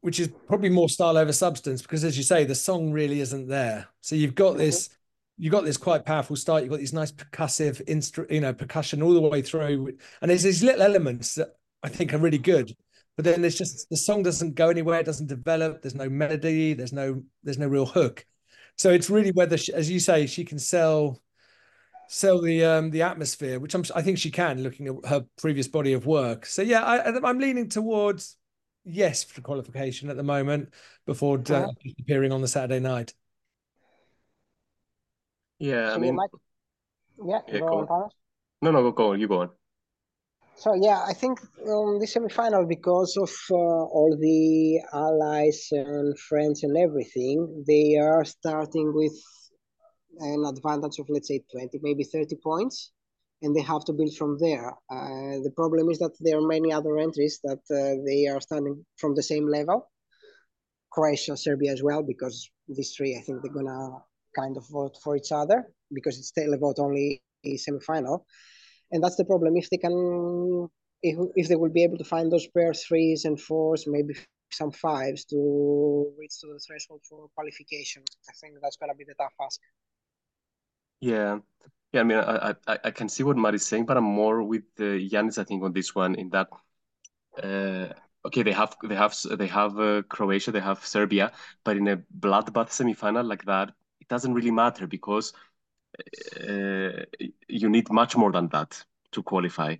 which 0.00 0.20
is 0.20 0.28
probably 0.46 0.68
more 0.68 0.88
style 0.88 1.16
over 1.16 1.32
substance 1.32 1.82
because 1.82 2.04
as 2.04 2.16
you 2.16 2.22
say 2.22 2.44
the 2.44 2.54
song 2.54 2.92
really 2.92 3.20
isn't 3.20 3.48
there. 3.48 3.88
So 4.00 4.14
you've 4.14 4.34
got 4.34 4.56
this 4.56 4.90
you've 5.38 5.52
got 5.52 5.64
this 5.64 5.76
quite 5.76 6.04
powerful 6.04 6.36
start 6.36 6.62
you've 6.62 6.70
got 6.70 6.80
these 6.80 6.92
nice 6.92 7.12
percussive 7.12 7.84
instru- 7.86 8.30
you 8.30 8.40
know 8.40 8.52
percussion 8.52 9.02
all 9.02 9.14
the 9.14 9.20
way 9.20 9.40
through 9.40 9.96
and 10.20 10.30
there's 10.30 10.42
these 10.42 10.64
little 10.64 10.82
elements 10.82 11.36
that 11.36 11.56
i 11.82 11.88
think 11.88 12.12
are 12.12 12.18
really 12.18 12.38
good 12.38 12.74
but 13.16 13.24
then 13.24 13.40
there's 13.40 13.58
just 13.58 13.88
the 13.90 13.96
song 13.96 14.22
doesn't 14.22 14.54
go 14.54 14.68
anywhere 14.68 15.00
it 15.00 15.06
doesn't 15.06 15.26
develop 15.26 15.82
there's 15.82 15.94
no 15.94 16.08
melody 16.08 16.72
there's 16.72 16.92
no 16.92 17.22
there's 17.42 17.58
no 17.58 17.66
real 17.68 17.86
hook. 17.86 18.24
So 18.76 18.90
it's 18.90 19.10
really 19.10 19.32
whether 19.32 19.56
she, 19.56 19.74
as 19.74 19.90
you 19.90 19.98
say 19.98 20.26
she 20.26 20.44
can 20.44 20.58
sell 20.58 21.20
sell 22.08 22.40
the 22.40 22.64
um 22.64 22.90
the 22.90 23.02
atmosphere 23.02 23.58
which 23.58 23.74
I'm, 23.74 23.84
i 23.94 24.02
think 24.02 24.18
she 24.18 24.30
can 24.30 24.62
looking 24.62 24.86
at 24.88 25.10
her 25.10 25.26
previous 25.36 25.68
body 25.68 25.92
of 25.92 26.06
work. 26.06 26.46
So 26.46 26.62
yeah 26.62 26.82
I, 26.82 27.28
i'm 27.28 27.38
leaning 27.38 27.68
towards 27.68 28.37
yes 28.88 29.24
for 29.24 29.40
qualification 29.42 30.10
at 30.10 30.16
the 30.16 30.22
moment 30.22 30.72
before 31.06 31.38
uh, 31.38 31.42
Uh-huh. 31.54 31.72
appearing 32.00 32.32
on 32.32 32.40
the 32.40 32.48
Saturday 32.48 32.80
night. 32.80 33.14
Yeah, 35.58 35.92
I 35.94 35.98
mean, 35.98 36.14
Mike- 36.14 36.30
yeah, 37.24 37.40
Yeah, 37.46 37.60
go 37.60 37.66
go 37.66 37.78
on, 37.78 37.82
on. 37.82 37.88
Panos. 37.88 38.10
no, 38.62 38.70
no, 38.70 38.82
go, 38.82 38.92
go 38.92 39.12
on, 39.12 39.20
you 39.20 39.28
go 39.28 39.40
on. 39.42 39.50
So 40.56 40.74
yeah, 40.74 41.02
I 41.06 41.12
think 41.14 41.40
um, 41.68 42.00
the 42.00 42.06
semi-final 42.06 42.66
because 42.66 43.16
of 43.16 43.30
uh, 43.50 43.54
all 43.54 44.16
the 44.20 44.80
allies 44.92 45.68
and 45.72 46.18
friends 46.18 46.64
and 46.64 46.76
everything, 46.76 47.64
they 47.66 47.96
are 47.96 48.24
starting 48.24 48.92
with 48.94 49.12
an 50.20 50.44
advantage 50.46 50.98
of 50.98 51.06
let's 51.08 51.28
say 51.28 51.40
20, 51.50 51.78
maybe 51.82 52.04
30 52.04 52.36
points, 52.36 52.92
and 53.42 53.54
they 53.54 53.62
have 53.62 53.84
to 53.84 53.92
build 53.92 54.14
from 54.16 54.38
there. 54.38 54.70
Uh, 54.90 55.38
the 55.42 55.52
problem 55.56 55.88
is 55.90 55.98
that 55.98 56.12
there 56.20 56.38
are 56.38 56.46
many 56.46 56.72
other 56.72 56.98
entries 56.98 57.40
that 57.44 57.62
uh, 57.70 58.02
they 58.06 58.26
are 58.26 58.40
standing 58.40 58.84
from 58.96 59.14
the 59.14 59.22
same 59.22 59.46
level. 59.46 59.90
Croatia, 60.90 61.36
Serbia 61.36 61.72
as 61.72 61.82
well, 61.82 62.02
because 62.02 62.50
these 62.66 62.94
three, 62.96 63.16
I 63.16 63.20
think 63.20 63.42
they're 63.42 63.52
gonna 63.52 63.98
kind 64.34 64.56
of 64.56 64.68
vote 64.68 64.96
for 65.02 65.16
each 65.16 65.32
other 65.32 65.72
because 65.92 66.18
it's 66.18 66.32
televote 66.32 66.78
only 66.78 67.22
semi-final 67.56 68.26
and 68.92 69.02
that's 69.02 69.16
the 69.16 69.24
problem 69.24 69.56
if 69.56 69.70
they 69.70 69.76
can 69.76 70.68
if, 71.02 71.16
if 71.36 71.48
they 71.48 71.56
will 71.56 71.70
be 71.70 71.84
able 71.84 71.98
to 71.98 72.04
find 72.04 72.30
those 72.30 72.46
pair 72.48 72.74
threes 72.74 73.24
and 73.24 73.40
fours 73.40 73.84
maybe 73.86 74.14
some 74.50 74.72
fives 74.72 75.24
to 75.24 76.12
reach 76.18 76.40
to 76.40 76.46
the 76.52 76.60
threshold 76.66 77.00
for 77.08 77.28
qualification 77.34 78.02
i 78.28 78.32
think 78.40 78.54
that's 78.62 78.76
to 78.76 78.94
be 78.96 79.04
the 79.04 79.14
tough 79.14 79.32
ask 79.42 79.60
Yeah, 81.00 81.38
yeah. 81.92 82.00
I 82.00 82.04
mean, 82.04 82.18
I, 82.18 82.54
I, 82.66 82.78
I 82.84 82.90
can 82.90 83.08
see 83.08 83.22
what 83.22 83.36
Matt 83.36 83.54
is 83.54 83.66
saying, 83.66 83.86
but 83.86 83.96
I'm 83.96 84.04
more 84.04 84.42
with 84.42 84.64
uh, 84.80 84.84
Yiannis, 84.84 85.38
I 85.38 85.44
think, 85.44 85.62
on 85.62 85.72
this 85.72 85.94
one. 85.94 86.14
In 86.16 86.30
that, 86.30 86.48
uh, 87.42 87.92
okay, 88.26 88.42
they 88.44 88.52
have, 88.52 88.76
they 88.84 88.94
have, 88.96 89.16
they 89.38 89.46
have 89.48 89.78
uh, 89.78 90.02
Croatia, 90.04 90.52
they 90.52 90.60
have 90.60 90.84
Serbia, 90.86 91.32
but 91.64 91.76
in 91.76 91.88
a 91.88 91.98
bloodbath 92.20 92.70
semifinal 92.70 93.26
like 93.28 93.44
that, 93.46 93.72
it 94.00 94.08
doesn't 94.08 94.34
really 94.34 94.52
matter 94.52 94.86
because 94.86 95.32
uh, 96.48 97.04
you 97.48 97.68
need 97.68 97.90
much 97.90 98.16
more 98.16 98.32
than 98.32 98.48
that 98.48 98.84
to 99.12 99.22
qualify. 99.22 99.76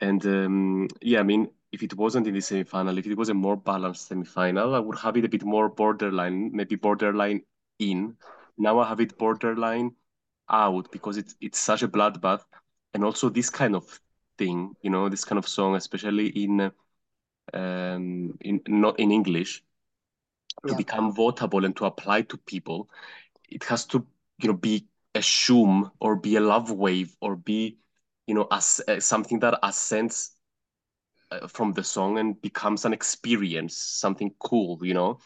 And 0.00 0.24
um, 0.26 0.88
yeah, 1.02 1.20
I 1.20 1.24
mean, 1.24 1.48
if 1.72 1.82
it 1.82 1.94
wasn't 1.96 2.26
in 2.26 2.34
the 2.34 2.40
semifinal, 2.40 2.98
if 2.98 3.06
it 3.06 3.16
was 3.16 3.28
a 3.30 3.34
more 3.34 3.56
balanced 3.56 4.10
semifinal, 4.10 4.74
I 4.74 4.80
would 4.80 4.98
have 4.98 5.16
it 5.16 5.24
a 5.24 5.28
bit 5.28 5.44
more 5.44 5.68
borderline, 5.68 6.52
maybe 6.54 6.76
borderline 6.76 7.42
in. 7.78 8.16
Now 8.58 8.80
I 8.80 8.88
have 8.88 9.00
it 9.00 9.18
borderline 9.18 9.96
out 10.50 10.90
because 10.92 11.16
it's 11.18 11.36
it's 11.40 11.58
such 11.58 11.82
a 11.82 11.88
bloodbath, 11.88 12.44
and 12.94 13.04
also 13.04 13.28
this 13.30 13.50
kind 13.50 13.74
of 13.76 14.00
thing, 14.38 14.76
you 14.82 14.90
know, 14.90 15.08
this 15.08 15.24
kind 15.24 15.38
of 15.38 15.48
song, 15.48 15.76
especially 15.76 16.28
in 16.28 16.72
um 17.54 18.34
in 18.42 18.60
not 18.68 18.98
in 19.00 19.12
English, 19.12 19.64
to 20.66 20.74
Yeah. 20.74 20.76
become 20.76 21.12
votable 21.14 21.64
and 21.64 21.76
to 21.76 21.84
apply 21.86 22.22
to 22.22 22.36
people, 22.38 22.88
it 23.48 23.64
has 23.64 23.86
to 23.86 24.06
you 24.42 24.48
know 24.48 24.54
be 24.56 24.86
a 25.14 25.22
shum 25.22 25.90
or 26.00 26.16
be 26.16 26.36
a 26.36 26.40
love 26.40 26.70
wave 26.72 27.16
or 27.20 27.36
be 27.36 27.78
you 28.26 28.34
know 28.34 28.46
as 28.50 28.80
uh, 28.88 29.00
something 29.00 29.40
that 29.40 29.58
ascends 29.62 30.32
uh, 31.30 31.46
from 31.48 31.72
the 31.72 31.84
song 31.84 32.18
and 32.18 32.40
becomes 32.42 32.84
an 32.84 32.92
experience, 32.92 33.76
something 33.76 34.34
cool, 34.38 34.78
you 34.82 34.94
know. 34.94 35.18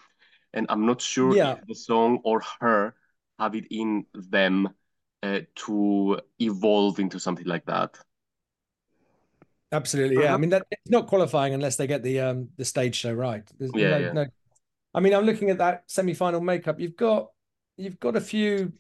And 0.54 0.66
I'm 0.70 0.86
not 0.86 1.02
sure 1.02 1.36
Yeah. 1.36 1.56
if 1.56 1.66
the 1.66 1.74
song 1.74 2.20
or 2.24 2.42
her 2.60 2.94
have 3.38 3.54
it 3.54 3.66
in 3.70 4.06
them 4.14 4.70
uh, 5.22 5.40
to 5.54 6.20
evolve 6.40 6.98
into 6.98 7.18
something 7.20 7.46
like 7.46 7.66
that. 7.66 7.98
Absolutely, 9.70 10.20
yeah. 10.20 10.34
I 10.34 10.36
Uh-huh. 10.36 10.38
mean, 10.38 10.50
that 10.50 10.66
it's 10.70 10.90
not 10.90 11.06
qualifying 11.06 11.54
unless 11.54 11.76
they 11.76 11.86
get 11.86 12.02
the 12.02 12.20
um 12.20 12.50
the 12.58 12.64
stage 12.64 12.94
show 12.94 13.12
right. 13.12 13.42
There's 13.58 13.74
Yeah, 13.74 13.80
no, 13.80 13.98
yeah. 13.98 14.12
no. 14.12 14.26
I 14.94 15.00
mean, 15.00 15.14
I'm 15.14 15.24
looking 15.26 15.50
at 15.50 15.58
that 15.58 15.84
semi-final 15.90 16.40
makeup. 16.40 16.80
You've 16.80 16.96
got 16.96 17.32
you've 17.76 18.00
got 18.00 18.16
a 18.16 18.20
few, 18.22 18.72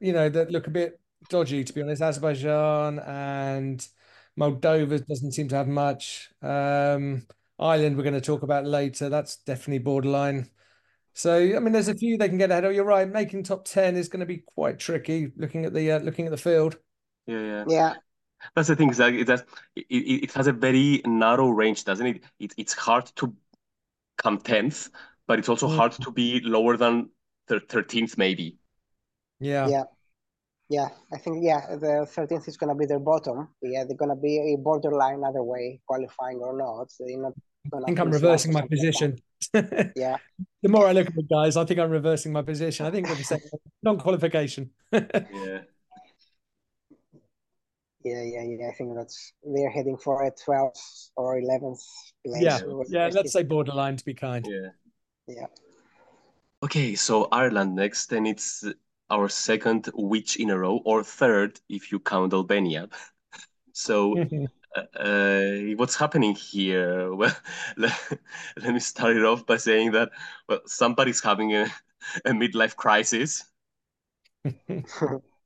you 0.00 0.12
know, 0.14 0.28
that 0.30 0.50
look 0.52 0.66
a 0.68 0.70
bit 0.70 1.00
dodgy 1.30 1.64
to 1.64 1.72
be 1.74 1.82
honest. 1.82 2.02
Azerbaijan 2.02 3.00
and 3.00 3.86
Moldova 4.38 5.06
doesn't 5.06 5.32
seem 5.32 5.48
to 5.48 5.56
have 5.56 5.68
much. 5.68 6.30
Um, 6.42 7.26
Ireland 7.58 7.96
we're 7.96 8.04
going 8.04 8.14
to 8.14 8.20
talk 8.22 8.42
about 8.44 8.66
later. 8.66 9.08
That's 9.10 9.36
definitely 9.38 9.80
borderline. 9.80 10.50
So 11.18 11.34
I 11.36 11.58
mean, 11.58 11.72
there's 11.72 11.88
a 11.88 11.94
few 11.94 12.16
they 12.16 12.28
can 12.28 12.38
get 12.38 12.52
ahead 12.52 12.64
of. 12.64 12.72
You're 12.72 12.84
right. 12.84 13.08
Making 13.08 13.42
top 13.42 13.64
ten 13.64 13.96
is 13.96 14.08
going 14.08 14.20
to 14.20 14.26
be 14.26 14.38
quite 14.38 14.78
tricky. 14.78 15.32
Looking 15.36 15.64
at 15.64 15.74
the 15.74 15.92
uh, 15.92 15.98
looking 15.98 16.26
at 16.26 16.30
the 16.30 16.36
field. 16.36 16.78
Yeah, 17.26 17.40
yeah. 17.40 17.64
yeah 17.66 17.94
That's 18.54 18.68
the 18.68 18.76
thing. 18.76 18.90
Is 18.90 18.98
that 18.98 19.12
it, 19.14 19.28
has, 19.28 19.44
it, 19.74 19.86
it 19.90 20.24
it 20.24 20.32
has 20.32 20.46
a 20.46 20.52
very 20.52 21.02
narrow 21.04 21.48
range, 21.50 21.84
doesn't 21.84 22.06
it? 22.06 22.24
it? 22.38 22.54
It's 22.56 22.72
hard 22.72 23.06
to 23.16 23.34
come 24.16 24.38
tenth, 24.38 24.90
but 25.26 25.38
it's 25.40 25.48
also 25.48 25.68
Mm. 25.68 25.76
hard 25.76 25.92
to 25.92 26.10
be 26.12 26.40
lower 26.40 26.76
than 26.76 27.10
thirteenth, 27.48 28.16
maybe. 28.18 28.58
Yeah. 29.40 29.68
yeah 29.68 29.84
yeah 30.68 30.88
i 31.12 31.18
think 31.18 31.44
yeah 31.44 31.76
the 31.76 32.06
13th 32.06 32.48
is 32.48 32.56
going 32.56 32.68
to 32.68 32.74
be 32.74 32.86
their 32.86 32.98
bottom 32.98 33.48
yeah 33.62 33.84
they're 33.84 33.96
going 33.96 34.10
to 34.10 34.16
be 34.16 34.54
a 34.54 34.56
borderline 34.58 35.22
other 35.24 35.42
way 35.42 35.80
qualifying 35.86 36.38
or 36.38 36.56
not 36.56 36.88
they're 37.00 37.18
not 37.20 37.34
I 37.74 37.78
think 37.86 37.98
I'm 38.00 38.10
reversing 38.10 38.52
my 38.52 38.62
something 38.62 38.70
like 38.70 38.70
that. 38.70 38.70
position. 38.70 39.18
yeah 39.94 40.18
The 40.62 40.68
more 40.68 40.86
I 40.86 40.92
look 40.92 41.06
at 41.06 41.14
the 41.14 41.22
guys, 41.22 41.56
I 41.56 41.64
think 41.64 41.78
I'm 41.78 41.90
reversing 41.90 42.32
my 42.32 42.42
position. 42.42 42.84
I 42.84 42.90
think 42.90 43.08
we're 43.08 43.14
the 43.14 43.24
same 43.24 43.40
non-qualification. 43.82 44.70
Yeah. 44.92 45.60
Yeah, 48.04 48.22
yeah, 48.22 48.42
yeah. 48.42 48.68
I 48.68 48.72
think 48.72 48.94
that's 48.94 49.32
they're 49.42 49.70
heading 49.70 49.98
for 49.98 50.22
a 50.24 50.30
12th 50.30 51.10
or 51.16 51.40
11th 51.40 51.82
place. 52.24 52.42
yeah, 52.42 52.60
yeah. 52.88 53.10
Let's 53.12 53.32
say 53.32 53.42
borderline 53.42 53.96
to 53.96 54.04
be 54.04 54.14
kind. 54.14 54.46
Yeah. 54.48 54.68
Yeah. 55.26 55.46
Okay, 56.62 56.94
so 56.94 57.28
Ireland 57.30 57.74
next, 57.74 58.12
and 58.12 58.26
it's 58.26 58.64
our 59.10 59.28
second 59.28 59.90
witch 59.94 60.36
in 60.36 60.50
a 60.50 60.58
row, 60.58 60.80
or 60.84 61.04
third 61.04 61.60
if 61.68 61.92
you 61.92 61.98
count 61.98 62.32
Albania. 62.32 62.88
So, 63.72 64.16
uh, 64.76 64.98
uh, 64.98 65.52
what's 65.76 65.96
happening 65.96 66.34
here? 66.34 67.14
Well, 67.18 67.34
let, 67.76 67.92
let 68.56 68.74
me 68.74 68.80
start 68.80 69.16
it 69.16 69.24
off 69.24 69.46
by 69.46 69.56
saying 69.56 69.92
that 69.92 70.10
well, 70.48 70.60
somebody's 70.66 71.22
having 71.22 71.54
a, 71.54 71.66
a 72.24 72.30
midlife 72.30 72.76
crisis. 72.76 73.44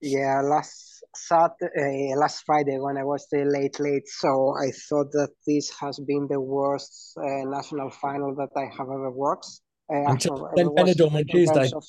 Yeah, 0.00 0.42
last 0.42 1.02
Saturday, 1.16 2.12
last 2.16 2.44
Friday 2.44 2.78
when 2.78 2.98
I 2.98 3.04
watched 3.04 3.30
the 3.30 3.44
late 3.44 3.80
late 3.80 4.06
so 4.06 4.54
I 4.56 4.70
thought 4.70 5.10
that 5.12 5.30
this 5.46 5.70
has 5.80 5.98
been 5.98 6.28
the 6.28 6.40
worst 6.40 7.16
uh, 7.16 7.44
national 7.48 7.90
final 7.90 8.34
that 8.36 8.50
I 8.56 8.66
have 8.76 8.88
ever 8.88 9.10
watched. 9.10 9.60
Uh, 9.90 10.10
Until 10.10 10.32
actually, 10.34 10.50
then 10.54 10.66
ever 10.66 10.74
Benidorm 10.84 11.14
on 11.16 11.24
Tuesday. 11.26 11.72
of- 11.72 11.84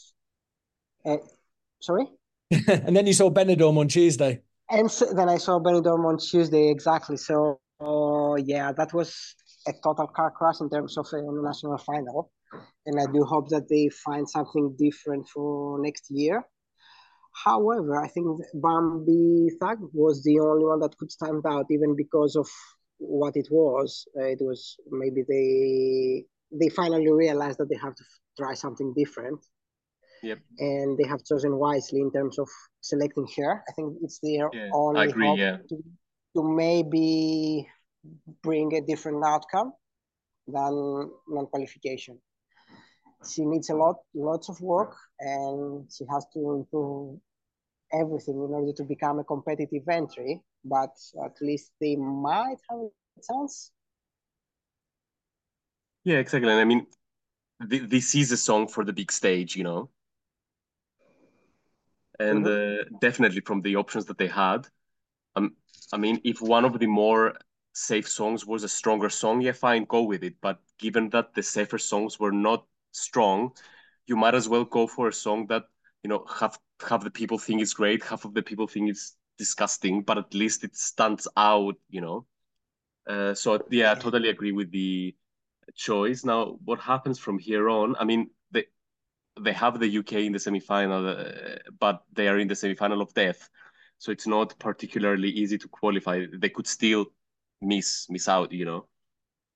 uh, 1.06 1.18
sorry? 1.82 2.06
and 2.68 2.96
then 2.96 3.08
you 3.08 3.14
saw 3.14 3.30
Benidorm 3.30 3.78
on 3.78 3.88
Tuesday. 3.88 4.42
And 4.70 4.92
so, 4.92 5.14
then 5.14 5.30
I 5.30 5.38
saw 5.38 5.60
Benidorm 5.60 6.06
on 6.06 6.18
Tuesday, 6.18 6.70
exactly. 6.70 7.18
So, 7.18 7.60
uh, 7.80 8.36
yeah, 8.36 8.72
that 8.74 8.94
was 8.94 9.36
a 9.68 9.74
total 9.84 10.08
car 10.08 10.32
crash 10.32 10.60
in 10.62 10.70
terms 10.70 10.98
of 10.98 11.08
a 11.14 11.22
national 11.44 11.78
final. 11.78 12.32
And 12.86 13.00
I 13.00 13.12
do 13.12 13.24
hope 13.24 13.50
that 13.50 13.68
they 13.70 13.90
find 14.06 14.30
something 14.30 14.76
different 14.78 15.28
for 15.34 15.80
next 15.82 16.08
year. 16.10 16.44
However, 17.46 18.02
I 18.02 18.08
think 18.08 18.40
Bambi 18.56 19.50
Thug 19.60 19.80
was 19.94 20.24
the 20.24 20.40
only 20.40 20.66
one 20.66 20.80
that 20.80 20.98
could 20.98 21.12
stand 21.12 21.44
out, 21.46 21.68
even 21.70 21.96
because 21.96 22.36
of 22.36 22.48
what 22.98 23.36
it 23.38 23.48
was. 23.52 24.08
Uh, 24.18 24.24
it 24.26 24.40
was 24.42 24.76
maybe 24.90 25.24
they 25.28 26.26
they 26.60 26.70
finally 26.70 27.12
realized 27.12 27.60
that 27.60 27.70
they 27.70 27.78
have 27.78 27.94
to 27.96 28.04
f- 28.04 28.20
try 28.38 28.54
something 28.56 28.94
different 28.98 29.40
Yep. 30.28 30.42
and 30.60 30.98
they 30.98 31.08
have 31.08 31.24
chosen 31.26 31.56
wisely 31.58 32.02
in 32.02 32.12
terms 32.12 32.40
of 32.40 32.50
selecting 32.82 33.28
her. 33.38 33.64
I 33.70 33.72
think 33.74 33.98
it's 34.04 34.20
their 34.24 34.50
Yeah, 34.52 34.74
I 34.94 35.04
only 35.04 35.06
agree, 35.06 35.30
hope 35.30 35.40
yeah. 35.40 35.60
to, 35.70 35.78
to 36.36 36.44
maybe 36.44 37.68
bring 38.44 38.74
a 38.76 38.82
different 38.82 39.24
outcome 39.26 39.74
than 40.48 41.12
non-qualification. 41.30 42.20
She 43.30 43.46
needs 43.46 43.70
a 43.70 43.76
lot, 43.76 43.98
lots 44.16 44.50
of 44.50 44.60
work, 44.60 44.96
and 45.20 45.92
she 45.92 46.04
has 46.12 46.26
to 46.34 46.52
improve 46.54 47.20
everything 47.94 48.36
in 48.36 48.54
order 48.54 48.74
to 48.74 48.84
become 48.86 49.20
a 49.20 49.24
competitive 49.26 49.88
entry, 49.90 50.44
but 50.66 50.96
at 51.26 51.42
least 51.42 51.72
they 51.82 51.96
might 51.98 52.58
have 52.70 52.80
a 52.80 53.22
chance. 53.28 53.72
Yeah, 56.04 56.18
exactly. 56.18 56.52
And 56.52 56.60
I 56.60 56.66
mean, 56.66 56.88
th 57.70 57.84
this 57.90 58.16
is 58.16 58.32
a 58.34 58.38
song 58.38 58.68
for 58.70 58.86
the 58.86 58.94
big 58.94 59.12
stage, 59.12 59.56
you 59.56 59.64
know. 59.64 59.90
And 62.20 62.40
mm 62.40 62.46
-hmm. 62.46 62.80
uh, 62.80 63.00
definitely 63.00 63.42
from 63.42 63.62
the 63.62 63.76
options 63.76 64.06
that 64.06 64.18
they 64.18 64.28
had, 64.28 64.68
um, 65.36 65.56
I 65.94 65.98
mean, 65.98 66.20
if 66.24 66.42
one 66.42 66.66
of 66.66 66.80
the 66.80 66.88
more 66.88 67.38
safe 67.74 68.10
songs 68.10 68.46
was 68.46 68.64
a 68.64 68.70
stronger 68.70 69.10
song, 69.10 69.42
yeah, 69.42 69.54
fine, 69.54 69.86
go 69.86 70.02
with 70.04 70.24
it. 70.24 70.42
But 70.42 70.60
given 70.80 71.10
that 71.10 71.34
the 71.34 71.44
safer 71.44 71.78
songs 71.78 72.20
were 72.20 72.32
not 72.32 72.66
strong, 72.92 73.52
you 74.08 74.16
might 74.16 74.36
as 74.36 74.50
well 74.50 74.66
go 74.66 74.88
for 74.88 75.08
a 75.08 75.14
song 75.14 75.48
that 75.48 75.64
you 76.04 76.10
know 76.10 76.26
half 76.28 76.58
half 76.88 77.04
the 77.04 77.12
people 77.12 77.38
think 77.38 77.62
is 77.62 77.74
great, 77.74 78.04
half 78.04 78.26
of 78.26 78.34
the 78.34 78.42
people 78.42 78.68
think 78.68 78.90
it's 78.90 79.16
disgusting, 79.38 80.02
but 80.02 80.18
at 80.18 80.34
least 80.34 80.64
it 80.64 80.76
stands 80.76 81.28
out, 81.38 81.76
you 81.90 82.02
know. 82.02 82.26
Uh, 83.08 83.34
so 83.34 83.60
yeah, 83.70 83.92
I 83.92 83.96
totally 83.96 84.30
agree 84.30 84.52
with 84.52 84.72
the 84.72 85.16
choice. 85.76 86.26
Now, 86.26 86.58
what 86.66 86.80
happens 86.80 87.20
from 87.20 87.40
here 87.40 87.70
on? 87.70 87.96
I 88.00 88.04
mean, 88.04 88.30
they 89.40 89.54
have 89.54 89.80
the 89.80 89.98
UK 89.98 90.14
in 90.14 90.34
the 90.34 90.40
semi-final, 90.40 91.08
uh, 91.08 91.58
but 91.80 92.04
they 92.14 92.28
are 92.28 92.40
in 92.40 92.48
the 92.48 92.56
semi-final 92.56 93.02
of 93.02 93.14
death, 93.14 93.50
so 93.98 94.12
it's 94.12 94.28
not 94.28 94.58
particularly 94.60 95.30
easy 95.30 95.58
to 95.58 95.68
qualify. 95.68 96.26
They 96.32 96.50
could 96.50 96.68
still 96.68 97.08
miss 97.62 98.08
miss 98.10 98.28
out, 98.28 98.52
you 98.52 98.66
know. 98.66 98.88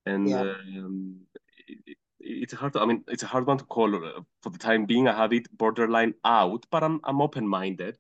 And 0.06 0.30
yeah. 0.30 0.42
um, 0.42 1.22
it, 1.68 1.98
it's 2.20 2.54
hard. 2.54 2.74
To, 2.74 2.82
I 2.82 2.86
mean, 2.86 3.04
it's 3.08 3.24
a 3.24 3.28
hard 3.28 3.46
one 3.46 3.58
to 3.58 3.66
call. 3.66 3.96
Uh, 3.96 4.22
for 4.42 4.50
the 4.50 4.58
time 4.58 4.86
being, 4.86 5.08
I 5.08 5.16
have 5.16 5.34
it 5.34 5.56
borderline 5.56 6.14
out, 6.24 6.66
but 6.72 6.84
I'm 6.84 7.00
I'm 7.04 7.22
open 7.22 7.48
minded. 7.48 7.98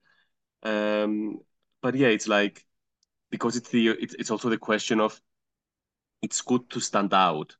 Um, 0.63 1.39
but 1.81 1.95
yeah, 1.95 2.07
it's 2.07 2.27
like 2.27 2.65
because 3.29 3.55
it's 3.55 3.69
the 3.69 3.89
it's 3.89 4.13
it's 4.15 4.31
also 4.31 4.49
the 4.49 4.57
question 4.57 4.99
of 4.99 5.19
it's 6.21 6.41
good 6.41 6.69
to 6.69 6.79
stand 6.79 7.13
out, 7.13 7.55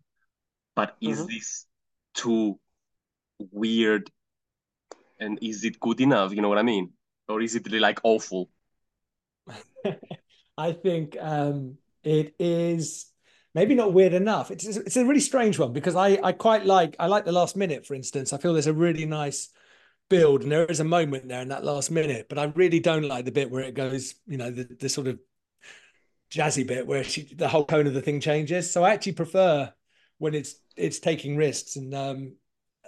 but 0.75 0.95
is 1.01 1.19
mm-hmm. 1.19 1.27
this 1.27 1.65
too 2.13 2.59
weird? 3.51 4.09
And 5.19 5.39
is 5.41 5.63
it 5.63 5.79
good 5.79 6.01
enough? 6.01 6.33
You 6.33 6.41
know 6.41 6.49
what 6.49 6.57
I 6.57 6.63
mean? 6.63 6.91
Or 7.27 7.41
is 7.41 7.55
it 7.55 7.65
really 7.65 7.79
like 7.79 7.99
awful? 8.03 8.49
I 10.57 10.73
think 10.73 11.17
um, 11.19 11.77
it 12.03 12.35
is 12.39 13.11
maybe 13.53 13.75
not 13.75 13.93
weird 13.93 14.13
enough. 14.13 14.51
It's 14.51 14.65
it's 14.65 14.97
a 14.97 15.05
really 15.05 15.19
strange 15.19 15.59
one 15.59 15.73
because 15.73 15.95
I 15.95 16.19
I 16.23 16.31
quite 16.31 16.65
like 16.65 16.95
I 16.99 17.07
like 17.07 17.25
the 17.25 17.31
last 17.31 17.55
minute, 17.55 17.85
for 17.85 17.93
instance. 17.93 18.33
I 18.33 18.37
feel 18.37 18.53
there's 18.53 18.67
a 18.67 18.73
really 18.73 19.05
nice 19.05 19.49
build 20.09 20.43
and 20.43 20.51
there 20.51 20.65
is 20.65 20.81
a 20.81 20.83
moment 20.83 21.27
there 21.29 21.41
in 21.41 21.47
that 21.47 21.63
last 21.63 21.89
minute, 21.89 22.27
but 22.27 22.37
I 22.37 22.43
really 22.43 22.79
don't 22.79 23.07
like 23.07 23.25
the 23.25 23.31
bit 23.31 23.49
where 23.49 23.63
it 23.63 23.73
goes, 23.73 24.15
you 24.27 24.37
know, 24.37 24.51
the, 24.51 24.65
the 24.65 24.89
sort 24.89 25.07
of 25.07 25.19
jazzy 26.29 26.67
bit 26.67 26.85
where 26.85 27.03
she, 27.03 27.33
the 27.33 27.47
whole 27.47 27.65
tone 27.65 27.87
of 27.87 27.93
the 27.93 28.01
thing 28.01 28.19
changes. 28.19 28.71
So 28.71 28.83
I 28.83 28.91
actually 28.93 29.13
prefer 29.13 29.71
when 30.17 30.35
it's 30.35 30.55
it's 30.75 30.99
taking 30.99 31.37
risks 31.37 31.77
and 31.77 31.93
um 31.93 32.35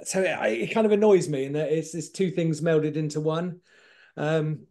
so 0.04 0.22
it, 0.22 0.62
it 0.62 0.74
kind 0.74 0.86
of 0.86 0.92
annoys 0.92 1.28
me 1.30 1.46
and 1.46 1.56
that 1.56 1.72
it's 1.72 1.92
this 1.92 2.12
two 2.12 2.32
things 2.32 2.62
melded 2.62 2.96
into 2.96 3.20
one. 3.20 3.60
Um 4.18 4.68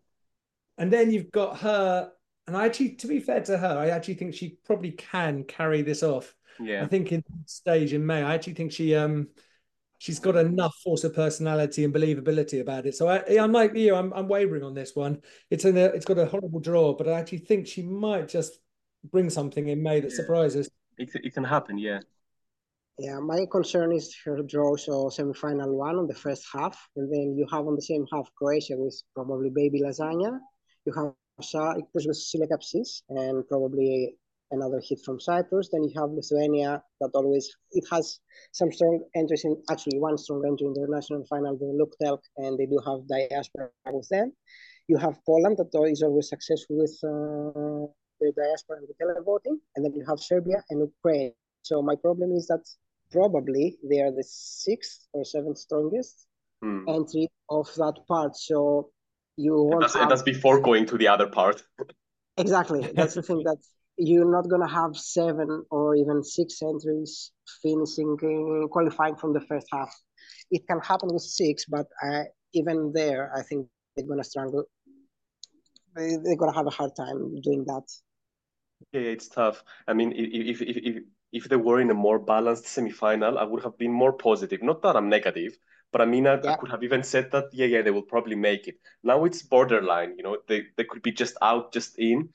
and 0.78 0.92
then 0.92 1.10
you've 1.10 1.30
got 1.30 1.58
her 1.58 2.12
and 2.46 2.56
I 2.56 2.66
actually, 2.66 2.96
to 2.96 3.06
be 3.06 3.20
fair 3.20 3.40
to 3.42 3.56
her, 3.56 3.78
I 3.78 3.90
actually 3.90 4.14
think 4.14 4.34
she 4.34 4.58
probably 4.64 4.92
can 4.92 5.44
carry 5.44 5.82
this 5.82 6.02
off. 6.02 6.34
Yeah. 6.60 6.82
I 6.82 6.86
think 6.86 7.12
in 7.12 7.22
stage 7.46 7.92
in 7.92 8.04
May, 8.04 8.22
I 8.22 8.34
actually 8.34 8.54
think 8.54 8.72
she 8.72 8.94
um 8.94 9.28
she's 9.98 10.18
got 10.18 10.34
enough 10.36 10.74
force 10.82 11.04
of 11.04 11.14
personality 11.14 11.84
and 11.84 11.94
believability 11.94 12.60
about 12.60 12.86
it. 12.86 12.96
So 12.96 13.08
I, 13.08 13.22
I'm 13.40 13.52
like 13.52 13.74
you, 13.76 13.94
I'm 13.94 14.12
I'm 14.12 14.28
wavering 14.28 14.64
on 14.64 14.74
this 14.74 14.96
one. 14.96 15.22
It's 15.50 15.64
in 15.64 15.76
a, 15.76 15.84
it's 15.84 16.04
got 16.04 16.18
a 16.18 16.26
horrible 16.26 16.60
draw, 16.60 16.94
but 16.94 17.08
I 17.08 17.12
actually 17.12 17.38
think 17.38 17.66
she 17.66 17.82
might 17.82 18.28
just 18.28 18.58
bring 19.10 19.30
something 19.30 19.68
in 19.68 19.82
May 19.82 20.00
that 20.00 20.10
yeah. 20.10 20.16
surprises. 20.16 20.68
It, 20.98 21.10
it 21.14 21.34
can 21.34 21.44
happen, 21.44 21.78
yeah. 21.78 22.00
Yeah, 23.02 23.18
my 23.18 23.46
concern 23.50 23.90
is 23.90 24.14
her 24.24 24.42
draw 24.42 24.76
so 24.76 25.08
semi-final 25.08 25.76
one 25.76 25.96
on 25.96 26.06
the 26.06 26.14
first 26.14 26.44
half, 26.54 26.78
and 26.94 27.12
then 27.12 27.34
you 27.36 27.44
have 27.50 27.66
on 27.66 27.74
the 27.74 27.82
same 27.82 28.06
half 28.12 28.30
Croatia 28.38 28.76
with 28.76 28.96
probably 29.12 29.50
baby 29.50 29.80
lasagna. 29.82 30.38
You 30.86 30.92
have 30.92 31.12
was 31.94 32.06
with 32.06 32.20
Silia 32.28 32.46
Kapsis 32.52 33.02
and 33.08 33.42
probably 33.48 34.14
another 34.52 34.80
hit 34.88 35.00
from 35.04 35.18
Cyprus. 35.18 35.68
Then 35.72 35.82
you 35.82 35.92
have 36.00 36.10
Lithuania 36.10 36.80
that 37.00 37.10
always 37.14 37.50
it 37.72 37.84
has 37.90 38.20
some 38.52 38.70
strong 38.70 39.02
entries 39.16 39.44
in 39.46 39.60
actually 39.68 39.98
one 39.98 40.16
strong 40.16 40.44
entry 40.46 40.68
in 40.68 40.74
the 40.74 40.86
national 40.88 41.24
final, 41.26 41.58
the 41.58 41.74
Luktelk, 41.80 42.20
and 42.36 42.56
they 42.56 42.66
do 42.66 42.78
have 42.86 43.08
diaspora 43.08 43.70
with 43.90 44.08
them. 44.10 44.32
You 44.86 44.96
have 44.98 45.18
Poland 45.26 45.56
that 45.58 45.74
is 45.90 46.04
always 46.04 46.28
successful 46.28 46.76
with 46.78 46.96
uh, 47.02 47.90
the 48.20 48.32
diaspora 48.40 48.76
and 48.78 48.86
the 48.86 48.94
televoting, 49.02 49.58
and 49.74 49.84
then 49.84 49.92
you 49.96 50.04
have 50.08 50.20
Serbia 50.20 50.62
and 50.70 50.78
Ukraine. 50.94 51.32
So 51.62 51.82
my 51.82 51.96
problem 51.96 52.30
is 52.32 52.46
that 52.46 52.64
probably 53.12 53.78
they 53.88 54.00
are 54.00 54.10
the 54.10 54.24
sixth 54.26 55.06
or 55.12 55.24
seventh 55.24 55.58
strongest 55.58 56.26
hmm. 56.62 56.84
entry 56.88 57.28
of 57.48 57.72
that 57.76 57.96
part. 58.08 58.36
So 58.36 58.90
you 59.36 59.54
want 59.54 59.74
and 59.74 59.82
that's, 59.82 59.94
have... 59.94 60.08
that's 60.08 60.22
before 60.22 60.60
going 60.60 60.86
to 60.86 60.98
the 60.98 61.08
other 61.08 61.26
part. 61.26 61.62
exactly. 62.36 62.90
That's 62.94 63.14
the 63.14 63.22
thing 63.22 63.42
that 63.44 63.58
you're 63.98 64.30
not 64.30 64.48
going 64.48 64.62
to 64.66 64.74
have 64.74 64.96
seven 64.96 65.64
or 65.70 65.94
even 65.94 66.24
six 66.24 66.62
entries 66.62 67.30
finishing 67.62 68.16
uh, 68.22 68.66
qualifying 68.68 69.16
from 69.16 69.32
the 69.32 69.40
first 69.40 69.66
half. 69.72 69.94
It 70.50 70.66
can 70.66 70.80
happen 70.80 71.08
with 71.12 71.22
six 71.22 71.64
but 71.66 71.86
uh, 72.02 72.24
even 72.54 72.92
there 72.94 73.32
i 73.36 73.42
think 73.42 73.66
they're 73.96 74.06
going 74.06 74.18
to 74.18 74.24
struggle 74.24 74.64
they're 75.94 76.36
going 76.36 76.50
to 76.50 76.56
have 76.56 76.66
a 76.66 76.70
hard 76.70 76.94
time 76.96 77.40
doing 77.40 77.64
that. 77.66 77.82
Yeah 78.92 79.00
it's 79.00 79.28
tough. 79.28 79.62
I 79.86 79.92
mean 79.92 80.12
if 80.12 80.60
if 80.60 80.62
if 80.62 80.76
if 80.76 81.02
they 81.48 81.56
were 81.56 81.80
in 81.80 81.90
a 81.90 81.94
more 81.94 82.18
balanced 82.18 82.66
semi-final 82.66 83.38
i 83.38 83.44
would 83.44 83.62
have 83.62 83.76
been 83.78 83.92
more 83.92 84.12
positive 84.12 84.62
not 84.62 84.82
that 84.82 84.96
i'm 84.96 85.08
negative 85.08 85.56
but 85.92 86.00
I 86.00 86.06
mean, 86.06 86.26
I, 86.26 86.40
yeah. 86.42 86.52
I, 86.52 86.56
could 86.56 86.70
have 86.70 86.82
even 86.82 87.02
said 87.02 87.30
that, 87.32 87.50
yeah, 87.52 87.66
yeah, 87.66 87.82
they 87.82 87.90
will 87.90 88.02
probably 88.02 88.34
make 88.34 88.66
it. 88.66 88.76
Now 89.04 89.26
it's 89.26 89.42
borderline, 89.42 90.14
you 90.16 90.22
know, 90.22 90.38
they, 90.48 90.64
they 90.76 90.84
could 90.84 91.02
be 91.02 91.12
just 91.12 91.36
out, 91.42 91.72
just 91.72 91.98
in. 91.98 92.30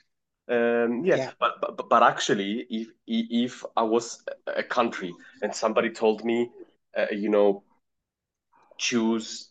Um, 0.49 1.03
yeah, 1.03 1.15
yeah. 1.15 1.31
But, 1.39 1.60
but 1.60 1.89
but 1.89 2.03
actually, 2.03 2.65
if 2.69 2.88
if 3.05 3.65
I 3.75 3.83
was 3.83 4.23
a 4.45 4.63
country 4.63 5.13
and 5.41 5.53
somebody 5.53 5.89
told 5.89 6.23
me, 6.23 6.51
uh, 6.95 7.07
you 7.12 7.27
know, 7.27 7.63
choose 8.77 9.49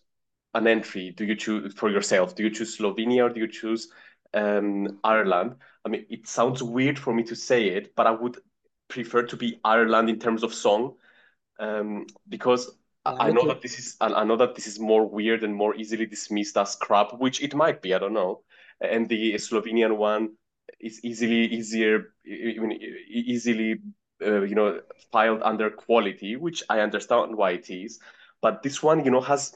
an 0.55 0.67
entry, 0.67 1.11
do 1.11 1.25
you 1.27 1.35
choose 1.37 1.75
for 1.75 1.91
yourself? 1.91 2.35
Do 2.35 2.45
you 2.45 2.51
choose 2.51 2.79
Slovenia 2.79 3.25
or 3.25 3.29
do 3.29 3.41
you 3.41 3.49
choose 3.49 3.89
um, 4.33 5.01
Ireland? 5.05 5.57
I 5.85 5.91
mean, 5.91 6.07
it 6.09 6.27
sounds 6.27 6.63
weird 6.63 6.99
for 6.99 7.13
me 7.13 7.25
to 7.25 7.37
say 7.37 7.67
it, 7.69 7.95
but 7.95 8.07
I 8.07 8.13
would 8.13 8.39
prefer 8.89 9.23
to 9.25 9.37
be 9.37 9.61
Ireland 9.65 10.09
in 10.09 10.19
terms 10.19 10.43
of 10.43 10.55
song, 10.55 10.95
um, 11.59 12.07
because 12.29 12.71
I 13.05 13.31
know 13.31 13.47
that 13.47 13.63
this 13.63 13.79
is 13.79 13.97
I 14.01 14.25
know 14.25 14.37
that 14.37 14.55
this 14.55 14.67
is 14.67 14.81
more 14.81 15.07
weird 15.07 15.45
and 15.45 15.55
more 15.55 15.75
easily 15.77 16.07
dismissed 16.07 16.57
as 16.57 16.75
crap, 16.77 17.13
which 17.19 17.41
it 17.43 17.55
might 17.55 17.81
be. 17.81 17.95
I 17.95 17.99
don't 17.99 18.15
know. 18.15 18.43
And 18.81 19.09
the 19.09 19.35
Slovenian 19.35 19.97
one 19.97 20.33
is 20.81 21.05
easily 21.05 21.47
easier, 21.47 22.15
even 22.25 22.73
easily, 22.73 23.81
uh, 24.25 24.43
you 24.43 24.55
know, 24.55 24.81
filed 25.13 25.43
under 25.43 25.71
quality, 25.71 26.37
which 26.37 26.63
I 26.69 26.81
understand 26.81 27.37
why 27.37 27.53
it 27.53 27.71
is. 27.71 28.01
But 28.43 28.63
this 28.63 28.83
one, 28.83 29.05
you 29.05 29.11
know, 29.11 29.21
has 29.21 29.55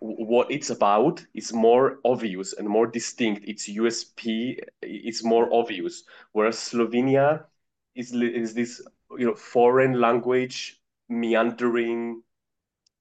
what 0.00 0.50
it's 0.50 0.70
about 0.70 1.24
is 1.34 1.52
more 1.52 1.98
obvious 2.04 2.52
and 2.52 2.68
more 2.68 2.86
distinct. 2.86 3.48
Its 3.48 3.68
USP 3.68 4.58
is 4.82 5.24
more 5.24 5.48
obvious, 5.52 6.04
whereas 6.32 6.56
Slovenia 6.56 7.44
is 7.96 8.12
is 8.12 8.54
this 8.54 8.80
you 9.18 9.26
know 9.26 9.34
foreign 9.34 10.00
language 10.00 10.80
meandering 11.08 12.22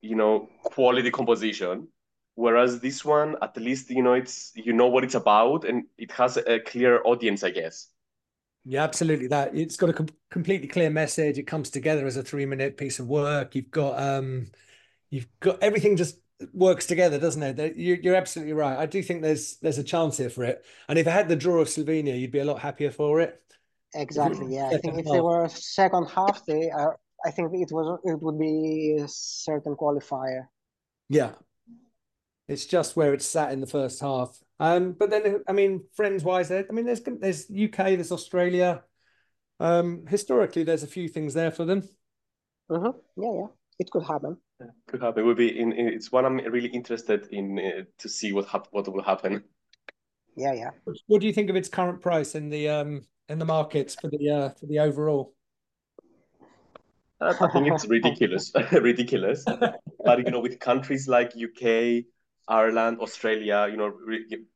you 0.02 0.16
know 0.16 0.50
quality 0.64 1.12
composition 1.12 1.88
whereas 2.36 2.80
this 2.80 3.04
one 3.04 3.36
at 3.42 3.56
least 3.58 3.90
you 3.90 4.02
know 4.02 4.14
it's 4.14 4.52
you 4.56 4.74
know 4.74 4.88
what 4.88 5.04
it's 5.04 5.16
about 5.16 5.66
and 5.66 5.86
it 5.98 6.12
has 6.12 6.38
a 6.38 6.60
clear 6.60 7.02
audience 7.06 7.44
i 7.44 7.50
guess. 7.50 7.90
Yeah 8.68 8.84
absolutely. 8.84 9.28
That 9.28 9.56
it's 9.56 9.78
got 9.78 9.92
a 9.92 9.94
com- 9.94 10.10
completely 10.32 10.68
clear 10.68 10.90
message. 10.90 11.38
It 11.38 11.44
comes 11.46 11.70
together 11.70 12.08
as 12.08 12.18
a 12.18 12.24
three 12.24 12.48
minute 12.48 12.78
piece 12.78 12.98
of 12.98 13.08
work. 13.08 13.54
You've 13.54 13.70
got 13.70 14.02
um 14.02 14.48
you've 15.12 15.28
got 15.40 15.62
everything 15.62 15.98
just 15.98 16.20
works 16.52 16.88
together 16.88 17.20
doesn't 17.20 17.44
it? 17.44 17.78
You're, 17.78 17.98
you're 17.98 18.16
absolutely 18.16 18.54
right. 18.54 18.78
I 18.78 18.88
do 18.88 19.04
think 19.04 19.22
there's 19.22 19.58
there's 19.58 19.78
a 19.78 19.84
chance 19.84 20.18
here 20.18 20.32
for 20.32 20.44
it. 20.44 20.66
And 20.90 20.98
if 20.98 21.08
i 21.08 21.12
had 21.12 21.30
the 21.30 21.36
draw 21.36 21.62
of 21.62 21.68
slovenia 21.68 22.20
you'd 22.20 22.32
be 22.32 22.40
a 22.40 22.46
lot 22.46 22.60
happier 22.60 22.90
for 22.92 23.22
it 23.22 23.42
exactly 23.96 24.54
yeah 24.54 24.68
i 24.68 24.78
think 24.78 24.98
if 25.00 25.06
they 25.06 25.22
were 25.22 25.48
second 25.50 26.06
half 26.08 26.46
they 26.46 26.70
are 26.70 26.98
I 27.26 27.32
think 27.32 27.52
it 27.54 27.72
was 27.72 28.00
it 28.04 28.22
would 28.22 28.40
be 28.40 29.00
a 29.02 29.08
certain 29.08 29.76
qualifier. 29.76 30.48
Yeah, 31.10 31.32
it's 32.48 32.66
just 32.66 32.96
where 32.96 33.14
it's 33.14 33.26
sat 33.26 33.52
in 33.52 33.62
the 33.62 33.68
first 33.68 34.00
half. 34.00 34.38
Um, 34.60 34.94
but 34.94 35.10
then 35.10 35.44
I 35.48 35.52
mean, 35.52 35.86
friends 35.96 36.24
wise, 36.24 36.52
I 36.52 36.66
mean, 36.72 36.86
there's 36.86 37.02
there's 37.02 37.50
UK, 37.50 37.96
there's 37.96 38.12
Australia. 38.12 38.84
Um, 39.60 40.06
historically, 40.08 40.64
there's 40.64 40.84
a 40.84 40.88
few 40.88 41.08
things 41.08 41.34
there 41.34 41.52
for 41.52 41.66
them. 41.66 41.82
Mm-hmm. 42.70 42.98
Yeah, 43.22 43.34
yeah. 43.34 43.48
it 43.80 43.90
could 43.90 44.04
happen. 44.04 44.38
Yeah, 44.60 44.68
could 44.88 45.02
happen. 45.02 45.24
It 45.24 45.26
would 45.26 45.38
be 45.38 45.60
in, 45.60 45.72
in, 45.72 45.88
It's 45.88 46.12
one 46.12 46.26
I'm 46.26 46.38
really 46.38 46.70
interested 46.70 47.28
in 47.32 47.60
uh, 47.60 47.84
to 48.00 48.10
see 48.10 48.34
what 48.34 48.48
hap- 48.48 48.68
what 48.72 48.88
will 48.88 49.04
happen. 49.04 49.44
Yeah, 50.36 50.54
yeah. 50.54 50.72
What 51.08 51.22
do 51.22 51.28
you 51.28 51.34
think 51.34 51.50
of 51.50 51.56
its 51.56 51.70
current 51.70 52.02
price 52.02 52.36
in 52.36 52.50
the 52.50 52.70
um 52.70 53.02
in 53.30 53.40
the 53.40 53.46
markets 53.46 53.96
for 53.96 54.10
the 54.10 54.30
uh 54.30 54.50
for 54.50 54.66
the 54.66 54.80
overall? 54.80 55.34
I 57.22 57.34
think 57.34 57.68
it's 57.68 57.88
ridiculous, 57.88 58.52
ridiculous. 58.72 59.46
but 59.46 60.20
you 60.20 60.32
know, 60.32 60.42
with 60.42 60.60
countries 60.60 61.08
like 61.08 61.34
UK, 61.36 62.06
Ireland, 62.48 63.00
Australia, 63.00 63.68
you 63.70 63.78
know, 63.78 63.94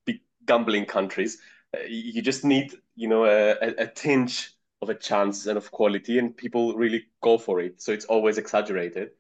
big 0.05 0.19
gambling 0.45 0.85
countries, 0.85 1.39
uh, 1.75 1.81
you 1.87 2.21
just 2.21 2.43
need 2.43 2.73
you 2.95 3.07
know 3.07 3.25
a, 3.25 3.53
a 3.77 3.87
tinge 3.87 4.51
of 4.81 4.89
a 4.89 4.95
chance 4.95 5.45
and 5.45 5.57
of 5.57 5.71
quality, 5.71 6.19
and 6.19 6.35
people 6.35 6.75
really 6.75 7.05
go 7.21 7.37
for 7.37 7.59
it. 7.59 7.81
So 7.81 7.91
it's 7.91 8.05
always 8.05 8.37
exaggerated. 8.37 9.11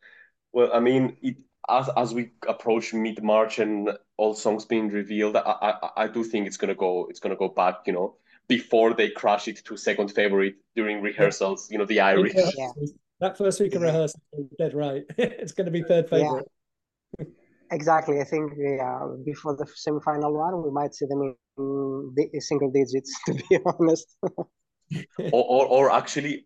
Well, 0.51 0.71
I 0.73 0.79
mean, 0.79 1.17
it, 1.21 1.37
as 1.69 1.89
as 1.95 2.13
we 2.13 2.31
approach 2.47 2.93
mid 2.93 3.23
March 3.23 3.59
and 3.59 3.89
all 4.17 4.33
songs 4.33 4.65
being 4.65 4.89
revealed, 4.89 5.37
I, 5.37 5.41
I 5.61 6.03
I 6.03 6.07
do 6.07 6.23
think 6.23 6.45
it's 6.47 6.57
gonna 6.57 6.75
go 6.75 7.07
it's 7.09 7.19
gonna 7.19 7.35
go 7.35 7.49
back. 7.49 7.87
You 7.87 7.93
know, 7.93 8.15
before 8.49 8.93
they 8.93 9.09
crash 9.09 9.47
it 9.47 9.63
to 9.63 9.77
second 9.77 10.09
favorite 10.09 10.55
during 10.75 11.01
rehearsals. 11.01 11.69
You 11.71 11.77
know, 11.77 11.85
the 11.85 12.01
Irish. 12.01 12.33
Yeah. 12.35 12.71
That 13.21 13.37
first 13.37 13.59
week 13.59 13.75
of 13.75 13.81
rehearsal, 13.81 14.19
dead 14.57 14.73
right. 14.73 15.03
it's 15.17 15.53
going 15.53 15.65
to 15.65 15.71
be 15.71 15.83
third 15.83 16.09
favorite. 16.09 16.47
Yeah. 17.19 17.25
Exactly. 17.71 18.19
I 18.19 18.23
think 18.23 18.53
yeah, 18.57 19.07
before 19.23 19.55
the 19.55 19.67
semi-final 19.75 20.33
one, 20.33 20.63
we 20.63 20.71
might 20.71 20.95
see 20.95 21.05
them 21.05 21.35
in 21.57 22.41
single 22.41 22.71
digits. 22.71 23.15
To 23.27 23.33
be 23.33 23.59
honest. 23.65 24.07
or, 25.31 25.43
or, 25.55 25.65
or 25.67 25.91
actually, 25.91 26.45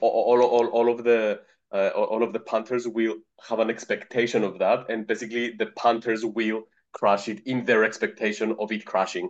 all, 0.00 0.42
all, 0.42 0.66
all 0.66 0.92
of 0.92 1.04
the 1.04 1.40
uh, 1.72 1.88
all 1.88 2.22
of 2.22 2.32
the 2.32 2.40
punters 2.40 2.86
will 2.86 3.16
have 3.48 3.58
an 3.58 3.68
expectation 3.70 4.44
of 4.44 4.58
that, 4.58 4.90
and 4.90 5.06
basically 5.06 5.54
the 5.58 5.66
punters 5.76 6.24
will 6.24 6.62
crash 6.92 7.28
it 7.28 7.40
in 7.46 7.64
their 7.64 7.84
expectation 7.84 8.54
of 8.58 8.70
it 8.72 8.84
crashing. 8.84 9.28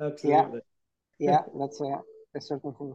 Absolutely. 0.00 0.54
Yeah, 0.54 0.60
yeah 1.18 1.40
that's 1.58 1.80
a, 1.80 1.84
a 2.36 2.40
certain 2.40 2.72
thing. 2.74 2.94